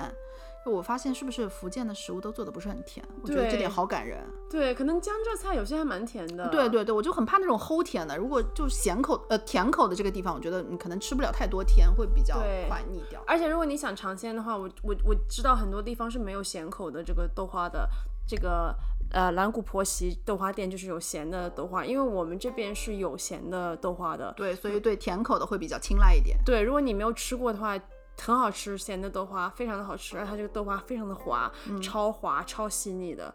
[0.65, 3.03] 我发现是不是福建的食物都做的不是很甜？
[3.23, 4.19] 我觉得这点好感人。
[4.51, 6.47] 对，可能江浙菜有些还蛮甜的。
[6.49, 8.15] 对对对，我就很怕那种齁甜的。
[8.15, 12.37] 如果就咸口呃甜口的这个地方，我觉得你可能吃不了太多甜，会比较
[12.67, 13.19] 快腻掉。
[13.25, 17.89] 而且如果你想尝鲜的话，我我我知道很多地方是没有咸口的这个豆花的。
[18.27, 18.75] 这个
[19.11, 24.33] 呃蓝谷婆媳豆花店就是有咸的豆花，因为我们这边是有咸的豆花的。
[24.37, 26.37] 对，所以对甜口的会比较青睐一点。
[26.45, 27.79] 对，如果你没有吃过的话。
[28.21, 31.49] 很好吃，咸的豆花非常的好吃，而它这个豆花非常的滑，
[31.81, 33.33] 超滑超细腻的。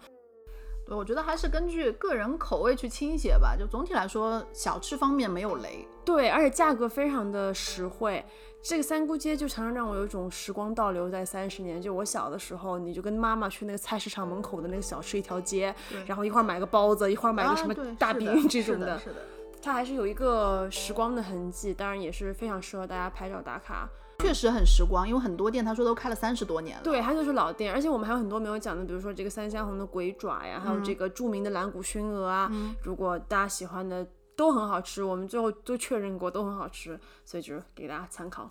[0.87, 3.57] 对，我觉得还是根据个人口味去倾斜吧。
[3.59, 5.87] 就总体来说，小吃方面没有雷。
[6.05, 8.24] 对，而且价格非常的实惠。
[8.62, 11.80] 这个三姑街就常常让我有一种时光倒流在三十年。
[11.80, 15.74] 就我小的时候，你就跟妈妈去那个菜市场门口的那个小吃一条街，
[16.07, 18.99] 然后一会儿买个包子，一会儿买个什么大饼这种的。
[18.99, 19.16] 是的，
[19.62, 23.89] 它还是有一个时光的痕迹，当然也是非常适合大家拍照打卡。
[24.18, 26.84] 确实很时光，因为很多店他说都开了三十多年了。
[26.84, 32.50] 对，它就是老店，而且我们还有很多没有讲的，比如说这个三香红的鬼爪呀，还有这个著名的蓝骨熏鹅啊。
[32.82, 34.06] 如果大家喜欢的
[34.36, 38.50] 都很好吃，我们最后都确认过都很好吃，所以就是给大家参考。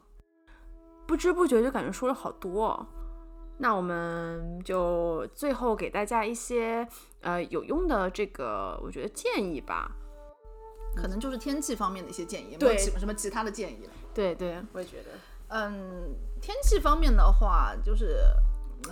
[1.07, 2.85] 不知不觉就感觉说了好多，
[3.57, 6.87] 那我们就最后给大家一些
[7.21, 9.91] 呃有用的这个我觉得建议吧，
[10.95, 13.91] 可能就是天气方面的一些建议，没有什么其他的建议了。
[14.13, 15.09] 对对，我也觉得。
[15.53, 18.17] 嗯，天气方面的话，就是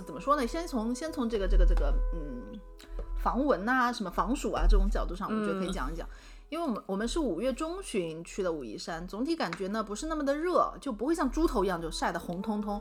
[0.06, 0.46] 怎么说呢？
[0.46, 2.60] 先从先从这个这个这个嗯，
[3.16, 6.08] 防蚊啊，什么防暑啊这种角度上，我觉得可以讲一讲。
[6.48, 12.80] 因为我们我们是五月中旬去的武夷山，总体感觉呢不是那么的热，就不会像猪头一样就晒得红彤彤。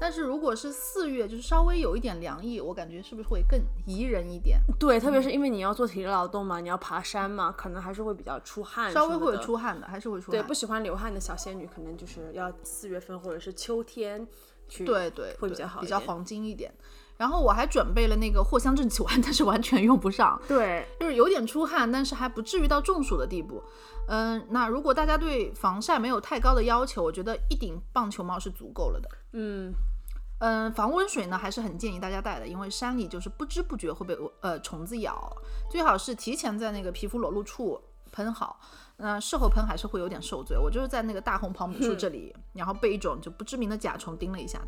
[0.00, 4.58] 但是如果是四月，就是稍微有一点凉意，我感觉是不是会更宜人一点？
[4.80, 9.60] 对，特别是因为你要做体力劳动嘛，你要爬山嘛，可能还是会比较出汗，稍微会有出。
[9.60, 14.26] 汗的，还是会出对，不喜欢流汗的小仙女，可能就是要四月份或者是秋天
[14.68, 16.72] 去，对对，会比较好比较黄金一点。
[17.18, 23.62] 然后我还准备了那个藿香正气丸，但是完全用不上，对，就是有点出汗，但是还不至于到中暑的地步。
[24.08, 29.08] 嗯，那如果大家对防晒没有太高的要求，我觉得一顶棒球帽是足够了的。
[29.32, 29.74] 嗯，
[30.40, 35.30] 嗯，防蚊水呢还是很建议大家带的，因为山里就是不知不觉会被呃虫子咬，
[35.70, 37.80] 最好是提前在那个皮肤裸露处
[38.10, 38.58] 喷好。
[39.00, 40.56] 那事后喷还是会有点受罪。
[40.56, 44.60] 我就是在那个大红袍母树这里，然后被一种就不知名的甲虫叮了一下，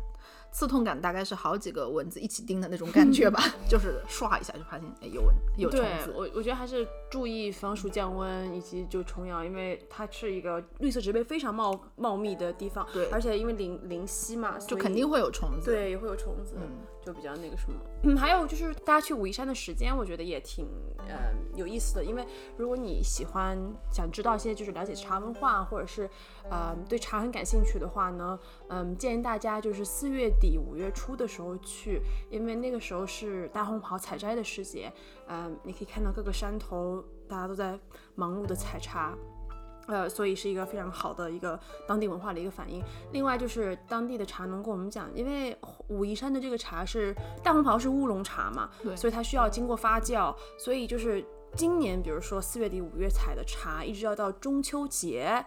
[0.51, 6.13] 刺痛感大概是好几个蚊子一起叮的那种感觉吧，就是唰一下就发现哎有蚊有虫子。
[6.15, 15.71] 我我觉得还是注意防暑降温以及就虫咬，因为它是一个绿色植被非常茂茂密的地方，对而且因为临临溪嘛，就肯定会有虫子。
[15.71, 16.69] 对，也会有虫子，嗯
[17.05, 17.77] 就比较那个什么。
[18.03, 20.65] 嗯，还有就是大家去武夷山的时间，我觉得也挺
[20.99, 22.25] 呃有意思的，因为
[22.55, 23.57] 如果你喜欢
[23.91, 26.09] 想知道一些就是了解茶文化，或者是
[26.49, 32.01] 呃对茶很感兴趣的话呢，嗯，建议大家就是四月底五月初的时候去，
[32.31, 34.91] 因为那个时候是大红袍采摘的时节，
[35.27, 37.77] 嗯，你可以看到各个山头大家都在
[38.15, 39.13] 忙碌的采茶。
[39.85, 42.81] 呃，所以是一个非常好的一个当地文化的一个反应。
[43.11, 45.53] 另外就是当地的茶农跟我们讲，因为
[45.89, 47.13] 武夷山的这个茶是
[47.43, 51.21] 大红袍是乌龙茶嘛，对所以它需要经过发酵，所以就是
[51.55, 55.43] 今年比如说四月底五月采的茶，一直要到中秋节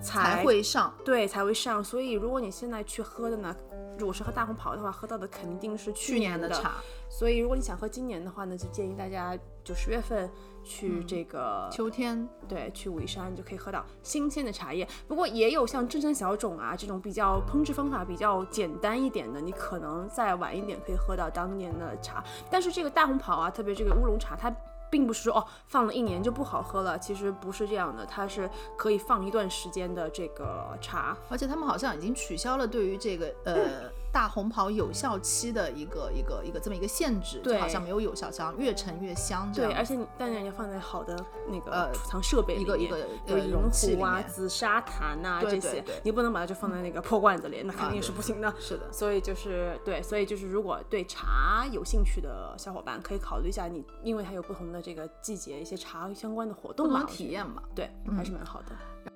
[0.00, 0.92] 才才会上。
[1.04, 1.82] 对才会上。
[1.84, 3.54] 所以如果你现在去喝的呢，
[3.98, 6.76] 如果是喝大红袍的话，喝到的肯定是去去年的的茶，
[7.10, 10.30] 所以如果你想喝今年的话呢，就建议大家就十月份
[10.64, 14.88] 去这个、秋天对，去武夷山就可以喝到新鲜的茶叶。
[15.06, 22.24] 不过也有像真山小种啊这种比较烹制方法比较简单一点的，你可能再晚一点可以喝到当年的茶。
[22.50, 24.50] 但是这个大红袍啊，特别这个乌龙茶，它
[24.92, 31.16] 并不是说哦放了一年就不好喝了，其实不是这样的，它是可以放一段时间的这个茶。
[31.30, 41.16] 而且他们好像已经取消了对于这个呃大红袍有效期的一个一个一个这么一个限制，就对好像没有有效期，越陈越香这对，而且你当然要放在好的
[41.48, 48.54] 那个呃储藏设备里面一个一个有银呃容器壶啊、紫砂坛呐、对这些你不能把它就放在那个破罐子里，那肯啊定是不行的。
[48.60, 57.62] 是的，所以就是对，所以就是如果对茶有兴趣的小伙伴，可以考虑一下你，因为它有不同的这个季节一些茶相关的活动嘛，体验嘛。
[57.74, 59.11] 对，还是蛮好的。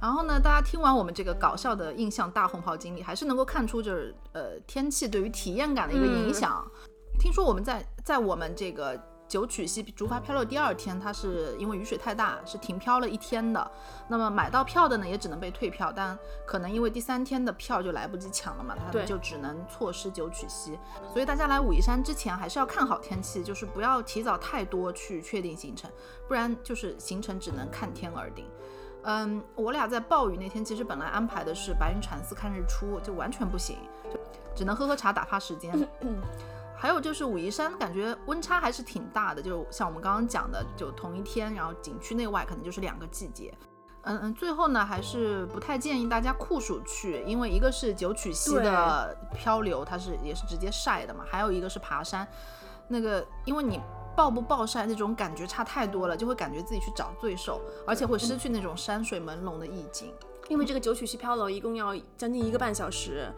[0.00, 6.64] 然后呢，大家听完我们这个搞笑的印象大红袍经历，还是能够看出就是呃天气对于体验感的一个影响。
[7.18, 13.70] 听说我们在在我们这个九曲溪竹筏漂流第二天，它是因为雨水太大，是停漂了一天的。
[14.06, 16.16] 那么买到票的呢，也只能被退票，但
[16.46, 20.78] 可能因为第三天的票就来不及抢了嘛，他们就只能错失九曲溪。
[21.12, 25.90] 所以大家来武夷山之前还是要看好天气，就是不要提早太多去确定行程，
[26.28, 28.46] 不然就是行程只能看天而定。
[29.08, 33.78] 嗯，我俩在暴雨那天，其实本来安排的是白云禅寺看日出，就完全不行，
[34.12, 34.18] 就
[34.52, 35.72] 只能喝喝茶打发时间。
[36.76, 43.54] 还有就是武夷山，感觉温差还是挺大的，就像我们刚刚讲的，就同一天，然后景区内外可能就是两个季节。
[44.02, 52.26] 嗯嗯，最后呢，还是不太建议大家酷暑去，因为一个是九曲溪的漂流，它是也是直接晒的嘛，还有一个是爬山，
[52.88, 53.80] 那个因为你
[54.16, 60.12] 暴不暴晒那种感觉差太多了，就会感觉自己去找罪受，而且会失去那种山水朦胧的意境。
[60.48, 63.30] 因为这个九曲溪漂流一共要将近一个半小时，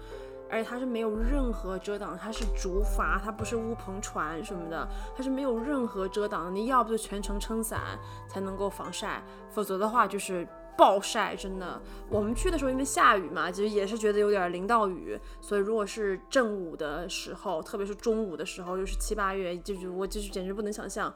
[0.50, 6.50] 而且它是没有任何遮挡，它是竹筏，它不是乌篷船什么的，它是没有任何遮挡的。
[6.50, 7.98] 你要不就全程撑伞
[8.28, 10.46] 才能够防晒，否则的话就是
[10.78, 11.78] 暴晒，真的。
[12.08, 21.12] 我们去的时候因为下雨嘛，其实也是觉得有点淋到雨，所以如果是正午的时候，特别是中午的时候，又是七八月，就是我就是简直不能想象。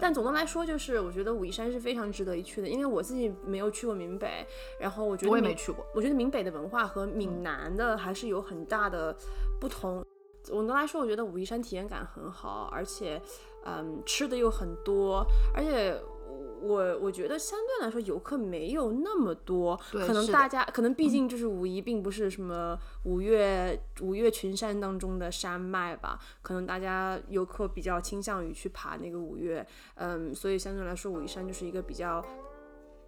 [0.00, 4.46] 但总的来说，就是我觉得武夷山是非常值得一去的，因为我自己没有去过闽北，
[4.78, 9.12] 然后我觉得我也没去过，我觉得闽北的文化和闽南的还是有很大的
[9.60, 10.06] 不同。
[10.44, 13.20] 总的来说，我觉得武夷山体验感很好，而且，
[13.66, 16.00] 嗯，吃的又很多，而且
[16.60, 32.24] 我我觉得相对来说游客没有那么多，可能大家可能毕竟就是武夷并不是什么五岳五岳群山当中的山脉吧，可能大家游客比较倾向于去爬那个五岳，嗯，所以相对来说武夷山就是一个比较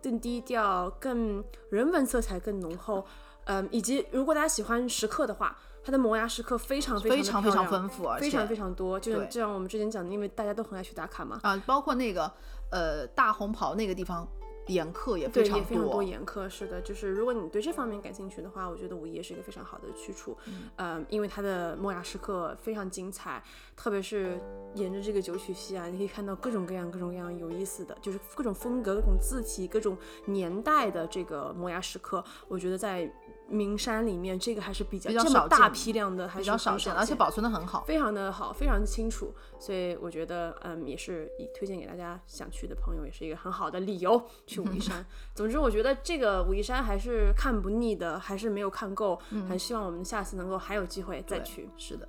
[0.02, 3.04] 更低调、更人文色彩更浓厚，
[3.44, 11.40] 嗯，以及如果大家喜欢石刻的话，它的摩崖石刻非常非常非常非常丰富，非常非常多，就像就像我们之前讲的，因为大家都很爱去打卡嘛。
[11.42, 12.32] 啊，包括那个
[12.72, 14.26] 呃大红袍那个地方，
[14.66, 16.48] 严苛也，非常也非常多严苛。
[16.48, 20.36] 是的，就是如果你对这方面感兴趣的话，我觉得五一也是一个非常好的去处。
[20.46, 23.42] 嗯呃，因为它的莫雅时刻非常精彩，
[23.76, 24.40] 特别是
[24.74, 32.24] 沿着这个九曲溪啊，你可以看到各种各样、各种各样有意思的，就是各种风格、各种字体、各种年代的这个摩崖石刻。
[32.48, 33.12] 我觉得在
[33.48, 37.84] 名山里面，这个还是比较比较这么大批量的，还比是比较少见，而且保存的很好。
[37.84, 45.04] 非常的好，非常的清楚，所以我觉得，嗯，也是以推荐给大家想去的朋友，也是一个很好的理由去武夷山。
[45.34, 51.68] 总之，我觉得这个武夷山还是看不腻的，还是没有看够，很希望我们下次能够还有机会再去。
[51.76, 52.08] 是的。